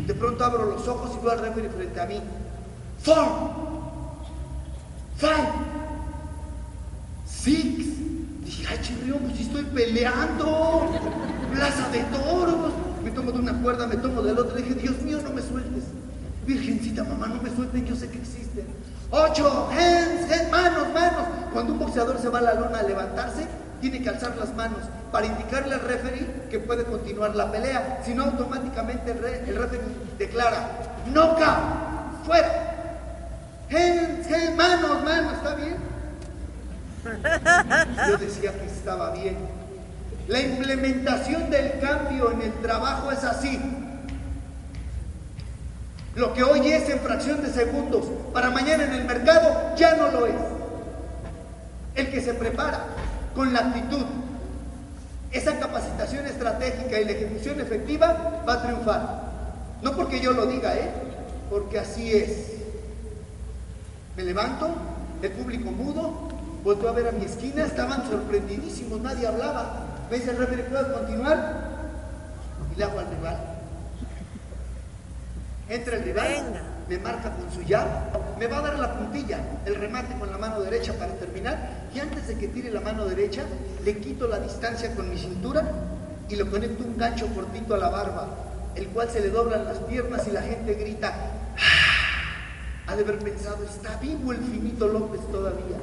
[0.04, 2.20] De pronto abro los ojos y veo al referee frente a mí.
[2.98, 3.50] Four.
[5.16, 5.48] Five.
[7.24, 7.86] Six.
[8.44, 10.90] Dije, ay, chirrión, pues estoy peleando.
[11.52, 12.93] Plaza de toros.
[13.04, 14.56] Me tomo de una cuerda, me tomo del otro.
[14.56, 15.84] Dije, Dios mío, no me sueltes.
[16.46, 18.66] Virgencita, mamá, no me suelten, yo sé que existen.
[19.10, 21.22] Ocho, hands, hands, manos, manos.
[21.52, 23.46] Cuando un boxeador se va a la lona a levantarse,
[23.80, 24.78] tiene que alzar las manos
[25.12, 28.00] para indicarle al referee que puede continuar la pelea.
[28.04, 29.84] Si no, automáticamente el, re- referee
[30.18, 30.68] declara,
[31.12, 32.70] knockout, fuera.
[33.70, 35.76] Hands, hands, manos, manos, ¿está bien?
[38.08, 39.36] Yo decía que estaba bien.
[40.26, 43.60] La implementación del cambio en el trabajo es así.
[46.14, 50.10] Lo que hoy es en fracción de segundos, para mañana en el mercado ya no
[50.10, 50.34] lo es.
[51.94, 52.84] El que se prepara
[53.34, 54.04] con la actitud,
[55.32, 59.24] esa capacitación estratégica y la ejecución efectiva va a triunfar.
[59.82, 60.90] No porque yo lo diga, ¿eh?
[61.50, 62.52] Porque así es.
[64.16, 64.72] Me levanto,
[65.20, 66.28] el público mudo,
[66.62, 69.83] volteo a ver a mi esquina, estaban sorprendidísimos, nadie hablaba.
[70.10, 71.54] Me dice el referee, ¿puedo continuar?
[72.74, 73.36] Y le hago al rival.
[75.68, 77.90] Entra el rival, me marca con su llave,
[78.38, 82.00] me va a dar la puntilla, el remate con la mano derecha para terminar, y
[82.00, 83.42] antes de que tire la mano derecha,
[83.82, 85.64] le quito la distancia con mi cintura
[86.28, 88.28] y le conecto un gancho cortito a la barba,
[88.74, 91.14] el cual se le doblan las piernas y la gente grita,
[91.56, 92.90] "¡Ah!".
[92.92, 95.78] ha de haber pensado, está vivo el finito López todavía.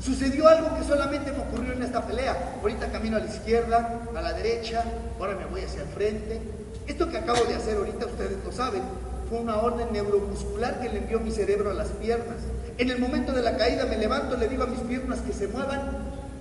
[0.00, 2.54] Sucedió algo que solamente me ocurrió en esta pelea.
[2.60, 4.84] Ahorita camino a la izquierda, a la derecha,
[5.18, 6.40] ahora me voy hacia el frente.
[6.86, 8.82] Esto que acabo de hacer ahorita, ustedes lo saben,
[9.28, 12.36] fue una orden neuromuscular que le envió mi cerebro a las piernas.
[12.78, 15.48] En el momento de la caída me levanto, le digo a mis piernas que se
[15.48, 15.82] muevan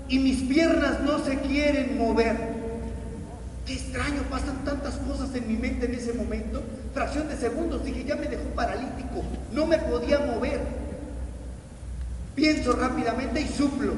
[0.08, 2.36] y mis piernas no se quieren mover.
[3.66, 6.62] Qué extraño, pasan tantas cosas en mi mente en ese momento.
[6.94, 10.62] Fracción de segundos, dije, ya me dejó paralítico, no me podía mover.
[12.38, 13.94] Pienso rápidamente y suplo.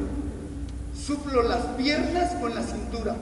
[0.95, 3.13] Suplo las piernas con la cintura.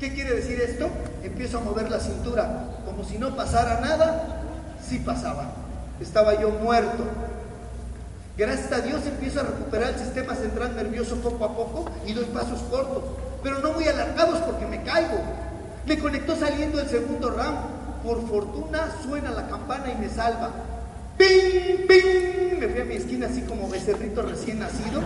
[0.00, 0.90] ¿Qué quiere decir esto?
[1.22, 2.70] Empiezo a mover la cintura.
[2.84, 4.42] Como si no pasara nada,
[4.84, 5.52] sí pasaba.
[6.00, 7.04] Estaba yo muerto.
[8.36, 12.24] Gracias a Dios empiezo a recuperar el sistema central nervioso poco a poco y doy
[12.24, 13.04] pasos cortos.
[13.44, 15.20] Pero no muy alargados porque me caigo.
[15.86, 17.58] Me conectó saliendo el segundo round.
[18.02, 20.50] Por fortuna suena la campana y me salva.
[21.22, 21.86] ¡Ping!
[21.86, 22.58] ¡Ping!
[22.58, 25.00] Me fui a mi esquina así como becerrito recién nacido.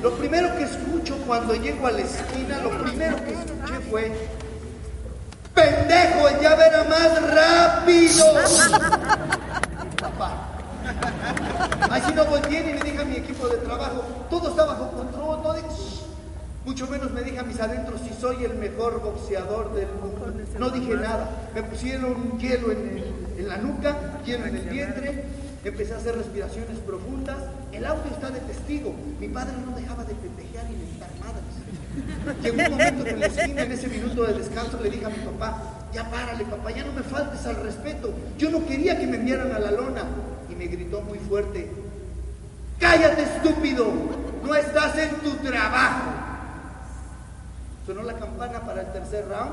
[0.00, 4.28] Lo primero que escucho cuando llego a la esquina, lo primero que escuché fue
[5.54, 6.40] ¡Pendejo!
[6.40, 8.24] ¡Ya verá más rápido!
[10.00, 10.48] Papá.
[11.90, 15.42] Así no volteé y le dije a mi equipo de trabajo, todo está bajo control,
[15.42, 15.62] no de-
[16.66, 20.34] mucho menos me dije a mis adentros si soy el mejor boxeador del mundo.
[20.58, 21.48] No dije nada.
[21.54, 25.24] Me pusieron hielo en, el- en la nuca, hielo en el vientre,
[25.64, 27.36] empecé a hacer respiraciones profundas.
[27.72, 28.94] El audio está de testigo.
[29.20, 32.42] Mi padre no dejaba de pendejear y mentar madres.
[32.42, 35.10] Llegó un momento que en la esquina, en ese minuto de descanso, le dije a
[35.10, 35.62] mi papá,
[35.94, 38.12] ya párale papá, ya no me faltes al respeto.
[38.38, 40.02] Yo no quería que me enviaran a la lona.
[40.50, 41.68] Y me gritó muy fuerte,
[42.78, 43.86] cállate estúpido,
[44.44, 46.10] no estás en tu trabajo.
[47.86, 49.52] Sonó la campana para el tercer round.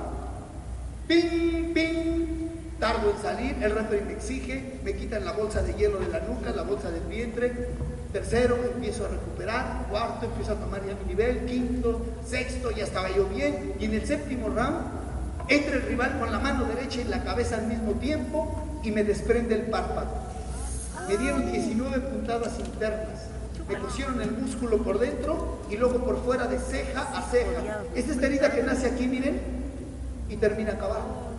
[1.07, 2.49] ¡Ping, ping!
[2.79, 6.19] Tardo en salir, el referee me exige, me quitan la bolsa de hielo de la
[6.21, 7.69] nuca, la bolsa del vientre.
[8.11, 9.85] Tercero, empiezo a recuperar.
[9.87, 11.45] Cuarto, empiezo a tomar ya mi nivel.
[11.45, 13.75] Quinto, sexto, ya estaba yo bien.
[13.79, 14.79] Y en el séptimo round,
[15.47, 19.03] entra el rival con la mano derecha y la cabeza al mismo tiempo y me
[19.03, 20.09] desprende el párpado.
[21.07, 23.32] Me dieron 19 puntadas internas.
[23.67, 27.81] Me cosieron el músculo por dentro y luego por fuera de ceja a ceja.
[27.95, 29.39] Esta es la herida que nace aquí, miren,
[30.29, 31.29] y termina acá abajo.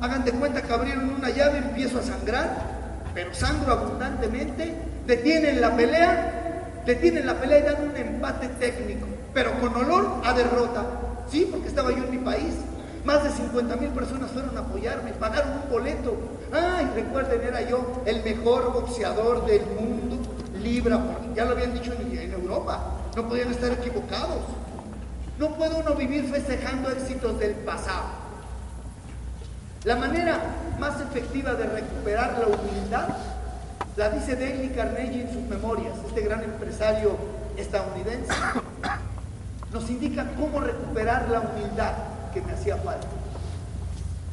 [0.00, 4.74] Hagan de cuenta que abrieron una llave, empiezo a sangrar, pero sangro abundantemente.
[5.06, 10.32] Detienen la pelea, detienen la pelea y dan un empate técnico, pero con olor a
[10.34, 10.84] derrota.
[11.30, 12.54] Sí, porque estaba yo en mi país.
[13.04, 16.16] Más de 50 mil personas fueron a apoyarme, pagaron un boleto.
[16.52, 20.17] Ay, recuerden, era yo el mejor boxeador del mundo,
[20.58, 22.80] libra por Ya lo habían dicho en, Europa,
[23.16, 24.42] no podían estar equivocados.
[25.38, 28.06] No puede uno vivir festejando éxitos del pasado.
[29.84, 30.40] La manera
[30.78, 33.08] más efectiva de recuperar la humildad
[33.96, 37.16] la dice Dale Carnegie en sus memorias, este gran empresario
[37.56, 38.32] estadounidense.
[39.72, 41.92] Nos indica cómo recuperar la humildad
[42.32, 43.06] que me hacía falta.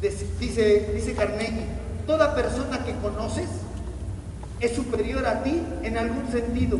[0.02, 1.66] Dice, dice Carnegie,
[2.06, 3.50] toda persona que conoces
[4.60, 6.77] es superior a ti en algún sentido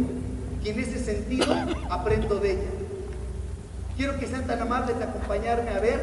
[0.64, 1.54] y en ese sentido
[1.90, 2.70] aprendo de ella.
[3.98, 6.02] Quiero que sean tan amables de acompañarme a ver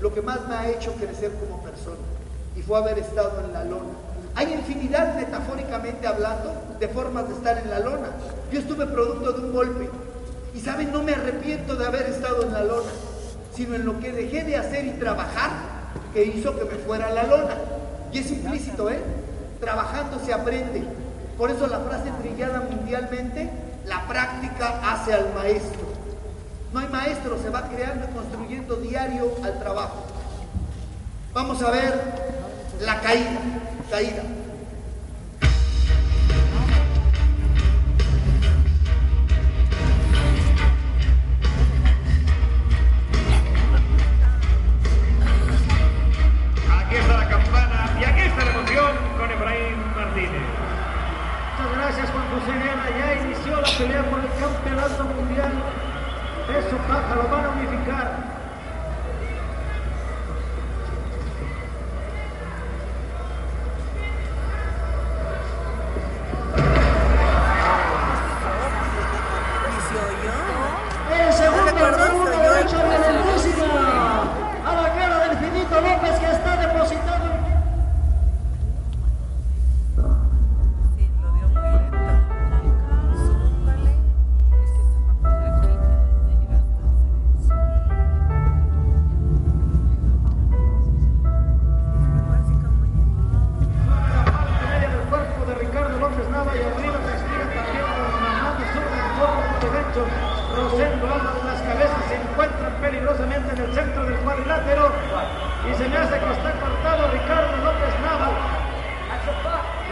[0.00, 1.96] lo que más me ha hecho crecer como persona
[2.56, 3.92] y fue haber estado en la lona.
[4.34, 8.08] Hay infinidad, metafóricamente hablando, de formas de estar en la lona.
[8.50, 9.88] Yo estuve producto de un golpe
[10.54, 12.90] y saben, no me arrepiento de haber estado en la lona,
[13.54, 15.50] sino en lo que dejé de hacer y trabajar
[16.12, 17.56] que hizo que me fuera a la lona.
[18.12, 18.98] Y es implícito, ¿eh?
[19.60, 20.82] Trabajando se aprende.
[21.36, 23.50] Por eso la frase trillada mundialmente,
[23.86, 25.80] la práctica hace al maestro.
[26.72, 30.04] No hay maestro, se va creando y construyendo diario al trabajo.
[31.34, 32.00] Vamos a ver
[32.80, 33.40] la caída,
[33.90, 34.22] caída.
[46.70, 50.61] Aquí está la campana y aquí está la emoción con Efraín Martínez.
[51.82, 52.90] Gracias Juan José Guerra.
[52.96, 55.52] Ya inició la pelea por el campeonato mundial.
[56.46, 58.31] Peso paja lo van a unificar.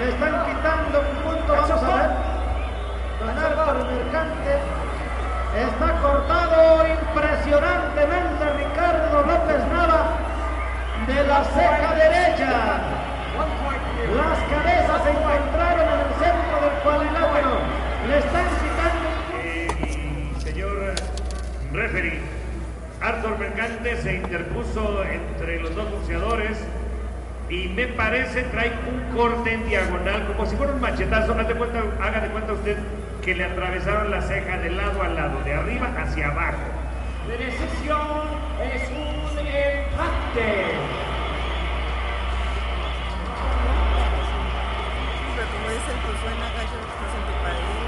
[0.00, 2.10] Le están quitando un punto, vamos a ver.
[3.20, 4.56] Don Álvaro Mercante
[5.54, 10.16] está cortado impresionantemente Ricardo López Nava
[11.06, 12.80] de la ceja derecha.
[14.16, 17.54] Las cabezas se encontraron en el centro del cuadrilátero.
[18.08, 20.94] Le están quitando señor
[21.74, 22.22] referee
[23.02, 26.56] Arthur Mercante se interpuso entre los dos boxeadores
[27.50, 31.34] y me parece trae un corte en diagonal, como si fuera un machetazo.
[31.34, 32.76] Haz de cuenta, haga de cuenta usted
[33.22, 36.58] que le atravesaron la ceja de lado a lado, de arriba hacia abajo.
[37.28, 38.28] La decisión
[38.62, 40.70] es un empate.
[45.50, 47.79] Como dicen, pues suena gallo, estás en tu país.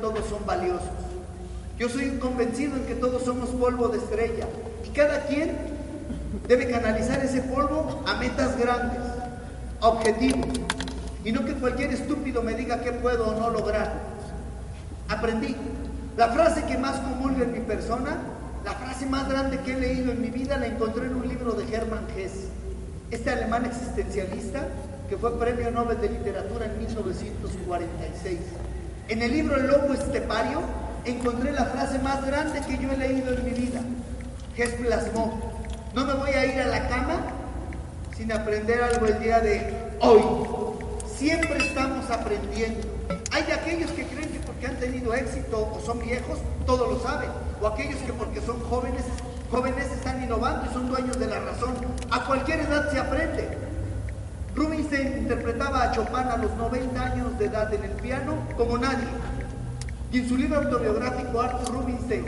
[0.00, 0.88] Todos son valiosos.
[1.78, 4.46] Yo soy convencido en que todos somos polvo de estrella
[4.84, 5.56] y cada quien
[6.46, 9.00] debe canalizar ese polvo a metas grandes,
[9.80, 10.46] a objetivos,
[11.24, 13.92] y no que cualquier estúpido me diga qué puedo o no lograr.
[15.08, 15.56] Aprendí.
[16.16, 18.18] La frase que más comulga en mi persona,
[18.64, 21.52] la frase más grande que he leído en mi vida, la encontré en un libro
[21.52, 22.48] de Hermann Hesse,
[23.10, 24.68] este alemán existencialista
[25.08, 28.38] que fue premio Nobel de Literatura en 1946.
[29.10, 30.60] En el libro El Lobo Estepario
[31.04, 33.80] encontré la frase más grande que yo he leído en mi vida.
[34.56, 35.36] Hess plasmó,
[35.96, 37.16] no me voy a ir a la cama
[38.16, 40.22] sin aprender algo el día de hoy.
[41.12, 42.86] Siempre estamos aprendiendo.
[43.32, 47.30] Hay aquellos que creen que porque han tenido éxito o son viejos, todo lo saben.
[47.60, 49.02] O aquellos que porque son jóvenes,
[49.50, 51.74] jóvenes están innovando y son dueños de la razón.
[52.12, 53.69] A cualquier edad se aprende.
[54.54, 59.06] Rubinstein interpretaba a Chopin a los 90 años de edad en el piano como nadie.
[60.12, 62.24] Y en su libro autobiográfico, Arthur Rubinstein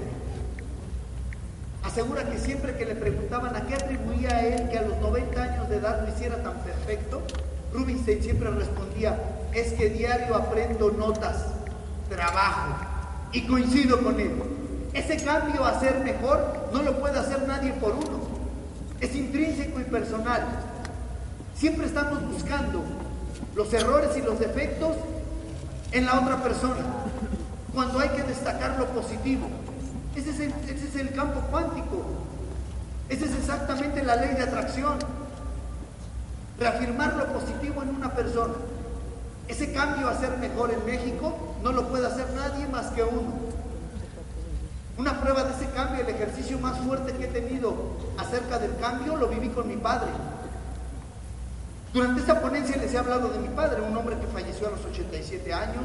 [1.82, 5.42] asegura que siempre que le preguntaban a qué atribuía a él que a los 90
[5.42, 7.22] años de edad lo hiciera tan perfecto,
[7.72, 9.18] Rubinstein siempre respondía,
[9.52, 11.46] es que diario aprendo notas,
[12.08, 12.76] trabajo
[13.32, 14.30] y coincido con él.
[14.92, 18.20] Ese cambio a ser mejor no lo puede hacer nadie por uno.
[19.00, 20.42] Es intrínseco y personal.
[21.62, 22.82] Siempre estamos buscando
[23.54, 24.96] los errores y los defectos
[25.92, 26.80] en la otra persona,
[27.72, 29.46] cuando hay que destacar lo positivo.
[30.16, 32.02] Ese es, el, ese es el campo cuántico.
[33.08, 34.98] Esa es exactamente la ley de atracción.
[36.58, 38.54] Reafirmar lo positivo en una persona.
[39.46, 41.32] Ese cambio a ser mejor en México
[41.62, 43.34] no lo puede hacer nadie más que uno.
[44.98, 47.72] Una prueba de ese cambio, el ejercicio más fuerte que he tenido
[48.18, 50.08] acerca del cambio, lo viví con mi padre.
[51.92, 54.82] Durante esta ponencia les he hablado de mi padre, un hombre que falleció a los
[54.82, 55.84] 87 años,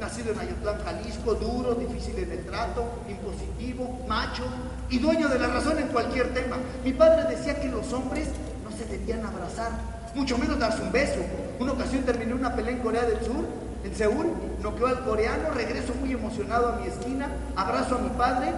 [0.00, 4.42] nacido en Ayotlán, Jalisco, duro, difícil en el trato, impositivo, macho
[4.90, 6.56] y dueño de la razón en cualquier tema.
[6.82, 8.30] Mi padre decía que los hombres
[8.64, 9.70] no se debían abrazar,
[10.16, 11.20] mucho menos darse un beso.
[11.60, 13.44] Una ocasión terminé una pelea en Corea del Sur,
[13.84, 18.52] en Seúl, noqueó al coreano, regreso muy emocionado a mi esquina, abrazo a mi padre,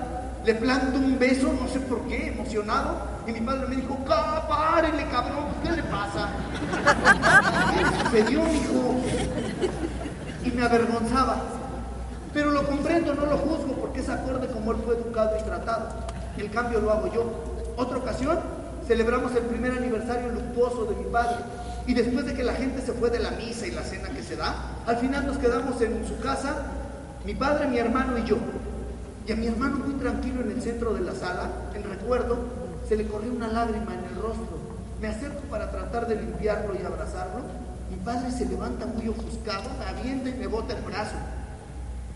[0.47, 5.05] le planto un beso, no sé por qué, emocionado, y mi padre me dijo, párele
[5.09, 6.29] cabrón, ¿qué le pasa?
[7.75, 9.01] ¿Qué sucedió, hijo?
[10.45, 11.43] Y me avergonzaba.
[12.33, 15.89] Pero lo comprendo, no lo juzgo, porque es acorde como él fue educado y tratado.
[16.39, 17.25] El cambio lo hago yo.
[17.77, 18.39] Otra ocasión,
[18.87, 21.39] celebramos el primer aniversario luctuoso de mi padre.
[21.89, 24.23] Y después de que la gente se fue de la misa y la cena que
[24.23, 24.55] se da,
[24.87, 26.55] al final nos quedamos en su casa,
[27.25, 28.37] mi padre, mi hermano y yo.
[29.27, 32.39] Y a mi hermano muy tranquilo en el centro de la sala, en recuerdo,
[32.89, 34.59] se le corrió una lágrima en el rostro.
[35.01, 37.41] Me acerco para tratar de limpiarlo y abrazarlo.
[37.91, 41.17] Mi padre se levanta muy ofuscado, me avienta y me bota el brazo.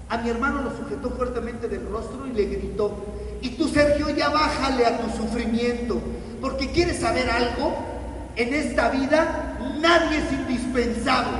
[0.08, 2.96] A mi hermano lo sujetó fuertemente del rostro y le gritó,
[3.40, 6.00] y tú Sergio ya bájale a tu sufrimiento,
[6.40, 7.76] porque quieres saber algo,
[8.36, 11.38] en esta vida nadie es indispensable.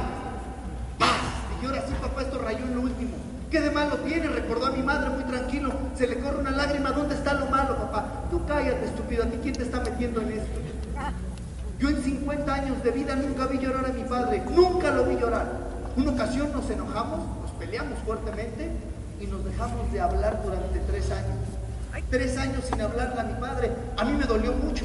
[0.99, 1.21] ¡Paz!
[1.63, 3.20] Y ahora sí, papá, esto rayó en último.
[3.51, 4.29] ¿Qué de malo tiene?
[4.29, 5.73] Recordó a mi madre muy tranquilo.
[5.97, 6.93] Se le corre una lágrima.
[6.93, 8.25] ¿Dónde está lo malo, papá?
[8.31, 9.25] Tú cállate, estúpido.
[9.25, 10.61] ¿A ti quién te está metiendo en esto?
[11.81, 14.43] Yo en 50 años de vida nunca vi llorar a mi padre.
[14.55, 15.51] Nunca lo vi llorar.
[15.97, 18.71] Una ocasión nos enojamos, nos peleamos fuertemente
[19.21, 21.39] y nos dejamos de hablar durante tres años.
[22.09, 23.73] Tres años sin hablarle a mi padre.
[23.97, 24.85] A mí me dolió mucho.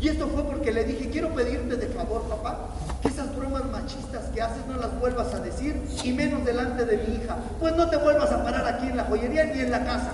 [0.00, 2.68] Y esto fue porque le dije, quiero pedirte de favor, papá,
[3.02, 6.98] que esas bromas machistas que haces no las vuelvas a decir y menos delante de
[6.98, 7.36] mi hija.
[7.58, 10.12] Pues no te vuelvas a parar aquí en la joyería ni en la casa.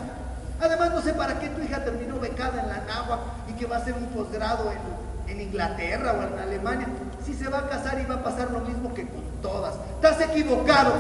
[0.61, 3.77] Además, no sé para qué tu hija terminó becada en la Nahua y que va
[3.77, 6.87] a hacer un posgrado en, en Inglaterra o en Alemania.
[7.27, 9.75] Si se va a casar y va a pasar lo mismo que con todas.
[9.97, 10.93] Estás equivocado.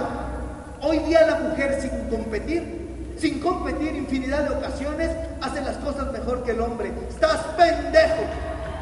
[0.83, 6.45] Hoy día la mujer sin competir, sin competir infinidad de ocasiones, hace las cosas mejor
[6.45, 6.93] que el hombre.
[7.09, 8.25] Estás pendejo.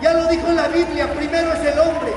[0.02, 2.12] Ya lo dijo la Biblia, primero es el hombre.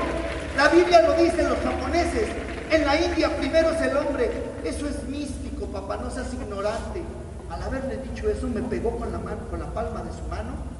[0.56, 2.28] La Biblia lo dicen los japoneses.
[2.70, 4.28] En la India primero es el hombre.
[4.64, 7.02] Eso es místico, papá, no seas ignorante.
[7.48, 10.76] Al haberle dicho eso, me pegó con la mano, con la palma de su mano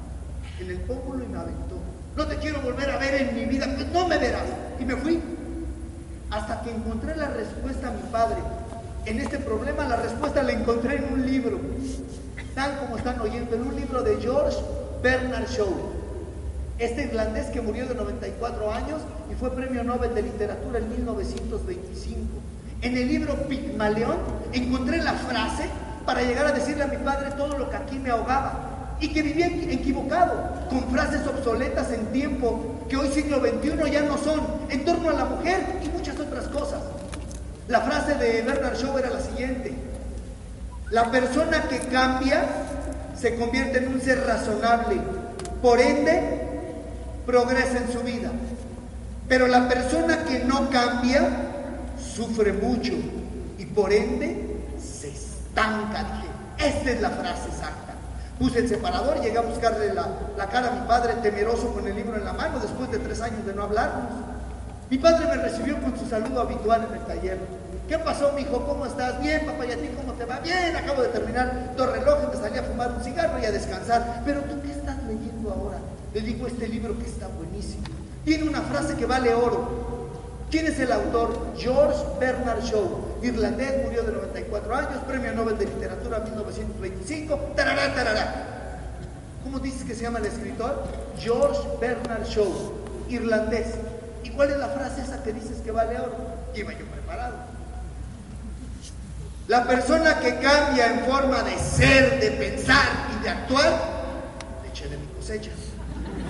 [0.59, 1.77] en el pómulo y me aventó.
[2.15, 4.43] No te quiero volver a ver en mi vida, pues no me verás.
[4.79, 5.21] Y me fui.
[6.29, 8.37] Hasta que encontré la respuesta a mi padre.
[9.05, 11.59] En este problema la respuesta la encontré en un libro.
[12.53, 14.57] Tal como están oyendo, en un libro de George
[15.01, 15.96] Bernard Shaw.
[16.79, 19.01] Este irlandés que murió de 94 años
[19.31, 22.19] y fue premio Nobel de Literatura en 1925.
[22.83, 24.17] En el libro Pigmaleón
[24.53, 25.65] encontré la frase
[26.05, 29.23] para llegar a decirle a mi padre todo lo que aquí me ahogaba y que
[29.23, 34.39] vivía equivocado, con frases obsoletas en tiempo que hoy siglo XXI ya no son,
[34.69, 36.79] en torno a la mujer y muchas otras cosas.
[37.67, 39.73] La frase de Bernard Shaw era la siguiente,
[40.91, 42.45] la persona que cambia
[43.19, 44.97] se convierte en un ser razonable,
[45.61, 46.46] por ende
[47.27, 48.31] progresa en su vida.
[49.27, 51.29] Pero la persona que no cambia
[52.15, 52.93] sufre mucho
[53.57, 56.23] y por ende se estanca.
[56.57, 57.93] Dije, esta es la frase exacta.
[58.39, 61.95] Puse el separador, llegué a buscarle la, la, cara a mi padre temeroso con el
[61.95, 64.11] libro en la mano después de tres años de no hablarnos.
[64.89, 67.39] Mi padre me recibió con su saludo habitual en el taller.
[67.89, 68.65] ¿Qué pasó, mi hijo?
[68.65, 69.19] ¿Cómo estás?
[69.21, 70.39] Bien, papá, ¿y a ti cómo te va?
[70.39, 74.21] Bien, acabo de terminar dos relojes, me salí a fumar un cigarro y a descansar.
[74.23, 75.79] Pero tú, ¿qué estás leyendo ahora?
[76.13, 77.83] Le digo este libro que está buenísimo.
[78.25, 79.87] Tiene una frase que vale oro.
[80.49, 81.53] ¿Quién es el autor?
[81.57, 87.35] George Bernard Shaw, irlandés, murió de 94 años, premio Nobel de Literatura 1925.
[87.55, 88.79] Tarará, tarará.
[89.43, 90.83] ¿Cómo dices que se llama el escritor?
[91.19, 92.73] George Bernard Shaw,
[93.09, 93.67] irlandés.
[94.23, 96.15] ¿Y cuál es la frase esa que dices que vale oro?
[96.55, 97.35] Iba yo preparado.
[99.47, 103.79] La persona que cambia en forma de ser, de pensar y de actuar,
[104.63, 105.51] le eché de mi cosecha.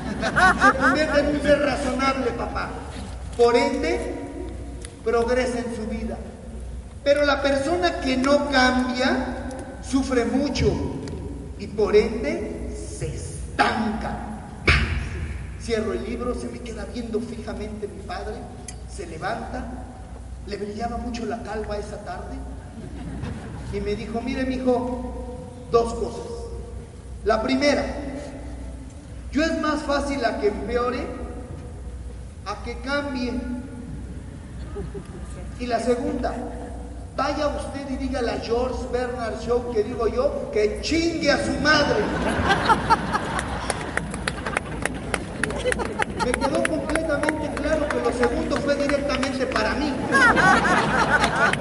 [0.07, 2.69] Se convierte en un razonable, papá.
[3.35, 4.15] Por ende,
[5.03, 6.17] progresa en su vida.
[7.03, 9.49] Pero la persona que no cambia
[9.81, 10.71] sufre mucho
[11.59, 14.17] y por ende se estanca.
[15.61, 18.35] Cierro el libro, se me queda viendo fijamente mi padre,
[18.93, 19.65] se levanta,
[20.47, 22.35] le brillaba mucho la calva esa tarde
[23.73, 25.37] y me dijo, mire mi hijo,
[25.71, 26.27] dos cosas.
[27.25, 27.83] La primera,
[29.31, 31.05] yo es más fácil a que empeore,
[32.45, 33.33] a que cambie.
[35.59, 36.33] Y la segunda,
[37.15, 41.51] vaya usted y dígale a George Bernard Shaw, que digo yo, que chingue a su
[41.61, 42.03] madre.
[46.25, 49.93] Me quedó completamente claro que lo segundo fue directamente para mí.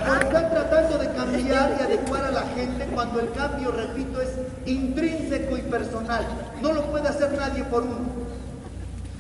[0.07, 1.09] Por estar tratando de
[1.57, 4.31] y adecuar a la gente cuando el cambio, repito, es
[4.67, 6.27] intrínseco y personal.
[6.61, 8.27] No lo puede hacer nadie por uno.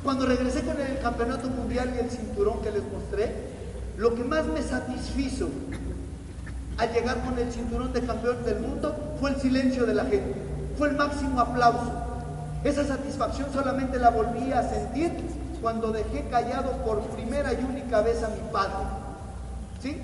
[0.02, 3.32] Cuando regresé con el campeonato mundial y el cinturón que les mostré,
[3.96, 5.48] lo que más me satisfizo
[6.76, 10.34] al llegar con el cinturón de campeón del mundo fue el silencio de la gente,
[10.76, 11.92] fue el máximo aplauso.
[12.62, 15.12] Esa satisfacción solamente la volví a sentir
[15.62, 18.86] cuando dejé callado por primera y única vez a mi padre.
[19.82, 20.02] ¿Sí?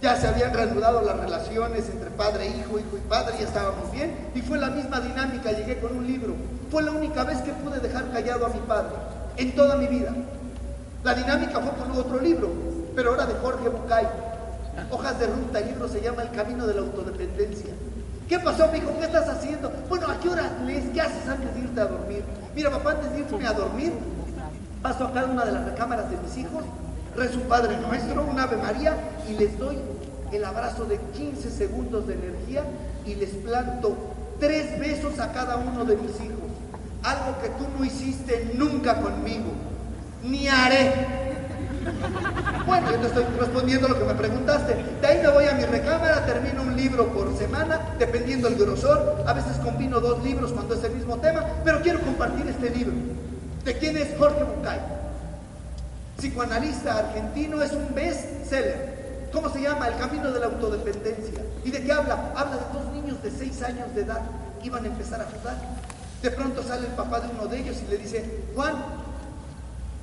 [0.00, 3.90] Ya se habían reanudado las relaciones entre padre e hijo, hijo y padre, ya estábamos
[3.90, 6.34] bien, y fue la misma dinámica, llegué con un libro.
[6.70, 8.94] Fue la única vez que pude dejar callado a mi padre,
[9.36, 10.14] en toda mi vida.
[11.02, 12.48] La dinámica fue con otro libro,
[12.94, 14.06] pero ahora de Jorge Bucay.
[14.90, 17.74] Hojas de ruta, el libro se llama El Camino de la Autodependencia.
[18.28, 18.96] ¿Qué pasó, hijo?
[19.00, 19.72] ¿Qué estás haciendo?
[19.88, 20.84] Bueno, ¿a qué hora lees?
[20.94, 22.22] ¿Qué haces antes de irte a dormir?
[22.54, 23.92] Mira, papá, antes de irme a dormir,
[24.80, 26.62] paso a cada una de las recámaras de mis hijos,
[27.18, 28.94] rezo un Padre Nuestro, un Ave María,
[29.28, 29.76] y les doy
[30.32, 32.62] el abrazo de 15 segundos de energía
[33.04, 33.96] y les planto
[34.38, 36.50] tres besos a cada uno de mis hijos.
[37.02, 39.50] Algo que tú no hiciste nunca conmigo,
[40.22, 40.92] ni haré.
[42.66, 44.76] Bueno, yo te estoy respondiendo lo que me preguntaste.
[45.00, 49.24] De ahí me voy a mi recámara, termino un libro por semana, dependiendo el grosor.
[49.26, 52.92] A veces combino dos libros cuando es el mismo tema, pero quiero compartir este libro.
[53.64, 54.97] ¿De quién es Jorge Bucay?
[56.18, 59.28] Psicoanalista argentino, es un best-seller.
[59.32, 59.88] ¿Cómo se llama?
[59.88, 61.40] El camino de la autodependencia.
[61.64, 62.32] ¿Y de qué habla?
[62.36, 64.20] Habla de dos niños de seis años de edad.
[64.62, 65.56] Iban a empezar a jugar.
[66.22, 68.74] De pronto sale el papá de uno de ellos y le dice, Juan,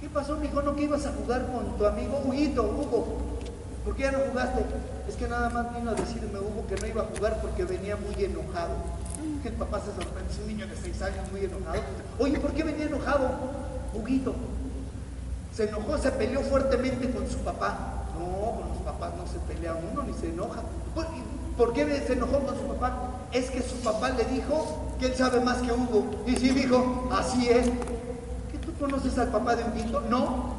[0.05, 0.61] ¿Qué pasó, mijo?
[0.61, 3.39] ¿No que ibas a jugar con tu amigo Huguito, Hugo?
[3.83, 4.63] ¿Por qué ya no jugaste?
[5.09, 7.95] Es que nada más vino a decirme Hugo que no iba a jugar porque venía
[7.95, 8.75] muy enojado.
[9.41, 11.81] Que el papá se sorprende, es un niño de seis años muy enojado.
[12.19, 13.31] Oye, ¿por qué venía enojado?
[13.95, 14.35] Huguito.
[15.55, 17.77] Se enojó, se peleó fuertemente con su papá.
[18.19, 20.61] No, con los papás no se pelea uno ni se enoja.
[21.57, 22.93] ¿Por qué se enojó con su papá?
[23.31, 26.23] Es que su papá le dijo que él sabe más que Hugo.
[26.27, 27.69] Y sí, dijo, así es.
[28.79, 30.01] ¿Conoces al papá de Huguito?
[30.09, 30.55] No.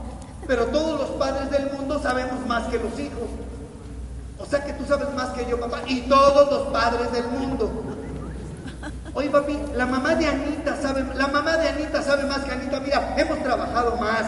[0.47, 3.29] Pero todos los padres del mundo sabemos más que los hijos.
[4.39, 5.83] O sea que tú sabes más que yo, papá.
[5.87, 7.71] Y todos los padres del mundo.
[9.13, 12.81] Oye, papi, la mamá de Anita sabe, la mamá de Anita sabe más que Anita.
[12.81, 14.25] Mira, hemos trabajado más.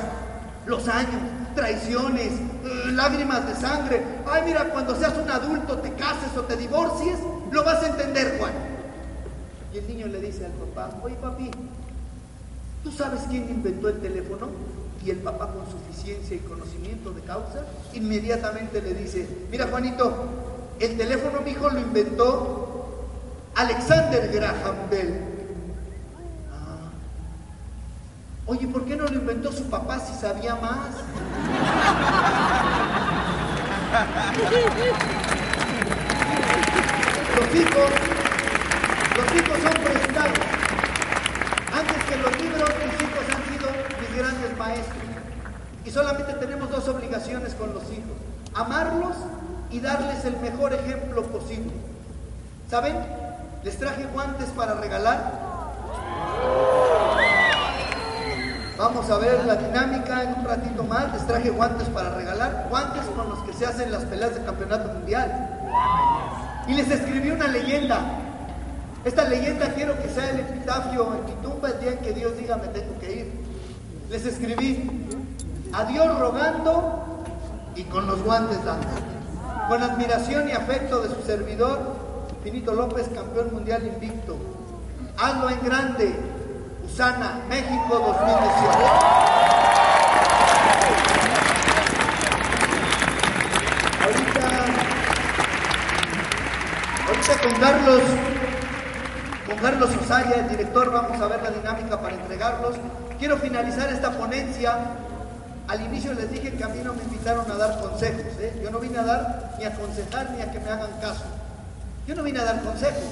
[0.69, 1.21] Los años,
[1.57, 4.03] traiciones, eh, lágrimas de sangre.
[4.31, 7.19] Ay, mira, cuando seas un adulto, te cases o te divorcies,
[7.51, 8.53] lo vas a entender, Juan.
[9.75, 11.51] Y el niño le dice al papá, oye, papi,
[12.89, 14.49] ¿Tú sabes quién inventó el teléfono?
[15.05, 20.27] Y el papá con suficiencia y conocimiento de causa, inmediatamente le dice, mira Juanito,
[20.81, 23.07] el teléfono mi hijo lo inventó
[23.55, 25.21] Alexander Graham Bell.
[26.53, 26.91] Ah.
[28.51, 30.89] Oye, ¿por qué no lo inventó su papá si sabía más?
[37.37, 37.91] Los hijos,
[39.17, 40.39] los hijos son prestados.
[41.75, 43.69] Antes que los libros, mis hijos han sido
[44.01, 44.97] mis grandes maestros.
[45.85, 48.17] Y solamente tenemos dos obligaciones con los hijos.
[48.55, 49.17] Amarlos
[49.71, 51.73] y darles el mejor ejemplo posible.
[52.71, 52.97] ¿Saben?
[53.63, 55.49] Les traje guantes para regalar.
[58.79, 61.13] Vamos a ver la dinámica en un ratito más.
[61.13, 62.69] Les traje guantes para regalar.
[62.71, 65.51] Guantes con los que se hacen las peleas de campeonato mundial.
[66.69, 68.01] Y les escribí una leyenda.
[69.05, 72.37] Esta leyenda quiero que sea el epitafio en mi tumba el día en que Dios
[72.37, 73.33] diga me tengo que ir.
[74.11, 75.09] Les escribí,
[75.73, 77.25] a Dios rogando
[77.75, 78.87] y con los guantes dando.
[79.69, 81.81] Con admiración y afecto de su servidor,
[82.45, 84.37] Finito López, campeón mundial invicto.
[85.17, 86.15] Hazlo en grande,
[86.89, 88.79] Usana, México 2018.
[94.03, 94.49] Ahorita
[97.07, 98.03] Ahorita con Carlos,
[99.47, 102.77] con Carlos Osaria, el director, vamos a ver la dinámica para entregarlos.
[103.19, 104.75] Quiero finalizar esta ponencia.
[105.69, 108.33] Al inicio les dije que a mí no me invitaron a dar consejos.
[108.41, 108.61] ¿eh?
[108.65, 111.25] Yo no vine a dar ni a aconsejar ni a que me hagan caso.
[112.07, 113.05] Yo no vine a dar consejos.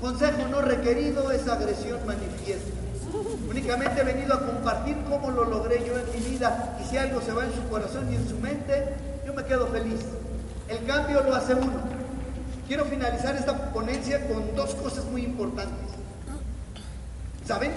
[0.00, 2.85] Consejo no requerido es agresión manifiesta.
[3.48, 7.20] Únicamente he venido a compartir cómo lo logré yo en mi vida y si algo
[7.20, 10.00] se va en su corazón y en su mente, yo me quedo feliz.
[10.68, 11.80] El cambio lo hace uno.
[12.66, 15.94] Quiero finalizar esta ponencia con dos cosas muy importantes.
[17.46, 17.72] ¿Saben?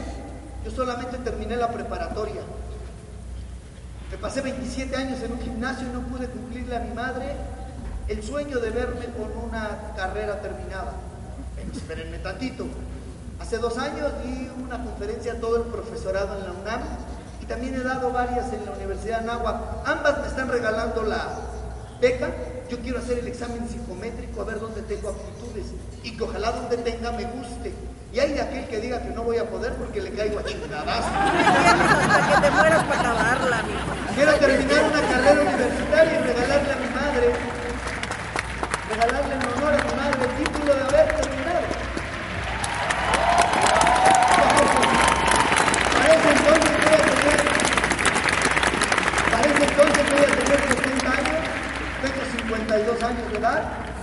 [0.65, 2.41] Yo solamente terminé la preparatoria.
[4.11, 7.35] Me pasé 27 años en un gimnasio y no pude cumplirle a mi madre
[8.07, 10.93] el sueño de verme con una carrera terminada.
[11.56, 12.65] Pero espérenme tantito.
[13.40, 16.82] Hace dos años di una conferencia a todo el profesorado en la UNAM
[17.41, 19.56] y también he dado varias en la Universidad de Anáhuac.
[19.86, 21.40] Ambas me están regalando la
[22.02, 22.30] beca.
[22.70, 25.66] Yo quiero hacer el examen psicométrico a ver dónde tengo aptitudes
[26.03, 27.74] y que ojalá donde tenga me guste.
[28.11, 30.44] Y hay de aquel que diga que no voy a poder porque le caigo a
[30.44, 31.06] chingadas.
[31.06, 33.80] Hasta que te mueras para acabarla, amigo.
[34.16, 37.34] Quiero terminar una carrera universitaria y regalarle a mi madre,
[38.90, 41.60] regalarle en honor a mi madre el título de haber terminado.
[45.94, 47.40] Para ese entonces voy a tener,
[49.32, 51.41] para ese entonces voy a tener 60 años,
[52.02, 53.61] tengo 52 años de edad,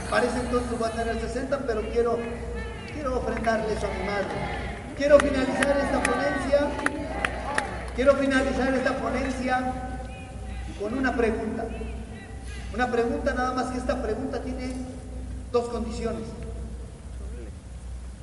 [0.08, 2.18] para ese entonces voy a tener 60, pero quiero,
[2.94, 3.20] quiero
[3.84, 4.28] madre.
[4.96, 6.60] Quiero finalizar esta ponencia,
[7.94, 9.72] quiero finalizar esta ponencia
[10.80, 11.64] con una pregunta.
[12.74, 14.72] Una pregunta nada más que esta pregunta tiene
[15.52, 16.22] dos condiciones.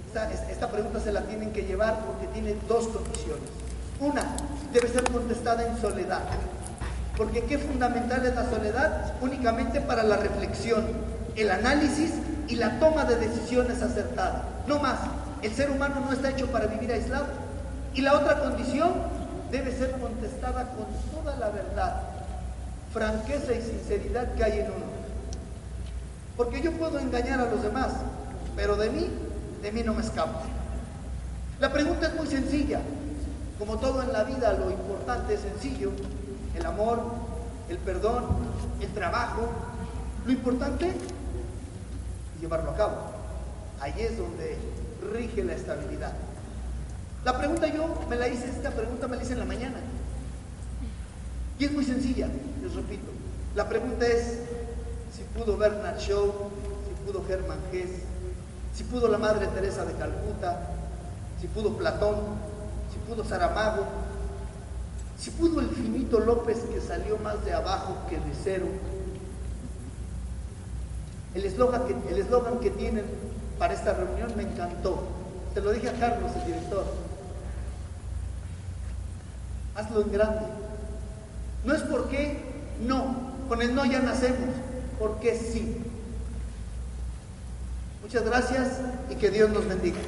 [0.07, 3.49] Esta, esta, pregunta se la tienen que llevar porque tiene dos condiciones.
[3.99, 4.23] Una,
[4.71, 6.21] debe ser contestada en soledad.
[7.15, 10.85] Porque qué fundamental es la soledad únicamente para la reflexión,
[11.35, 12.11] el análisis
[12.47, 14.43] y la toma de decisiones acertadas.
[14.67, 14.99] No más,
[15.43, 17.25] el ser humano no está hecho para vivir aislado.
[17.93, 18.91] Y la otra condición
[19.51, 22.01] debe ser contestada con toda la verdad,
[22.91, 24.85] franqueza y sinceridad que hay en uno.
[26.35, 27.91] Porque yo puedo engañar a los demás,
[28.55, 29.07] pero de mí,
[29.61, 30.39] de mí no me escapo.
[31.59, 32.81] La pregunta es muy sencilla.
[33.59, 35.91] Como todo en la vida, lo importante es sencillo.
[36.55, 36.99] El amor,
[37.69, 38.25] el perdón,
[38.81, 39.49] el trabajo.
[40.25, 40.95] Lo importante es
[42.41, 42.95] llevarlo a cabo.
[43.79, 44.57] Ahí es donde
[45.11, 46.13] rige la estabilidad.
[47.25, 49.77] La pregunta yo me la hice, esta pregunta me la hice en la mañana.
[51.59, 52.27] Y es muy sencilla,
[52.61, 53.11] les repito.
[53.55, 54.39] La pregunta es
[55.15, 57.91] si pudo Bernard Shaw, si pudo Germán Hess,
[58.73, 60.71] si pudo la Madre Teresa de Calcuta,
[61.39, 62.15] si pudo Platón,
[62.91, 63.85] si pudo Saramago,
[65.19, 68.65] si pudo el finito López que salió más de abajo que de cero.
[71.35, 73.05] El eslogan que, el eslogan que tienen
[73.63, 75.07] para esta reunión me encantó.
[75.53, 76.83] Se lo dije a Carlos, el director.
[79.73, 80.41] Hazlo en grande.
[81.63, 82.43] No es porque
[82.85, 83.15] no,
[83.47, 84.53] con el no ya nacemos,
[84.99, 85.81] porque sí.
[88.01, 89.99] Muchas gracias y que Dios nos bendiga.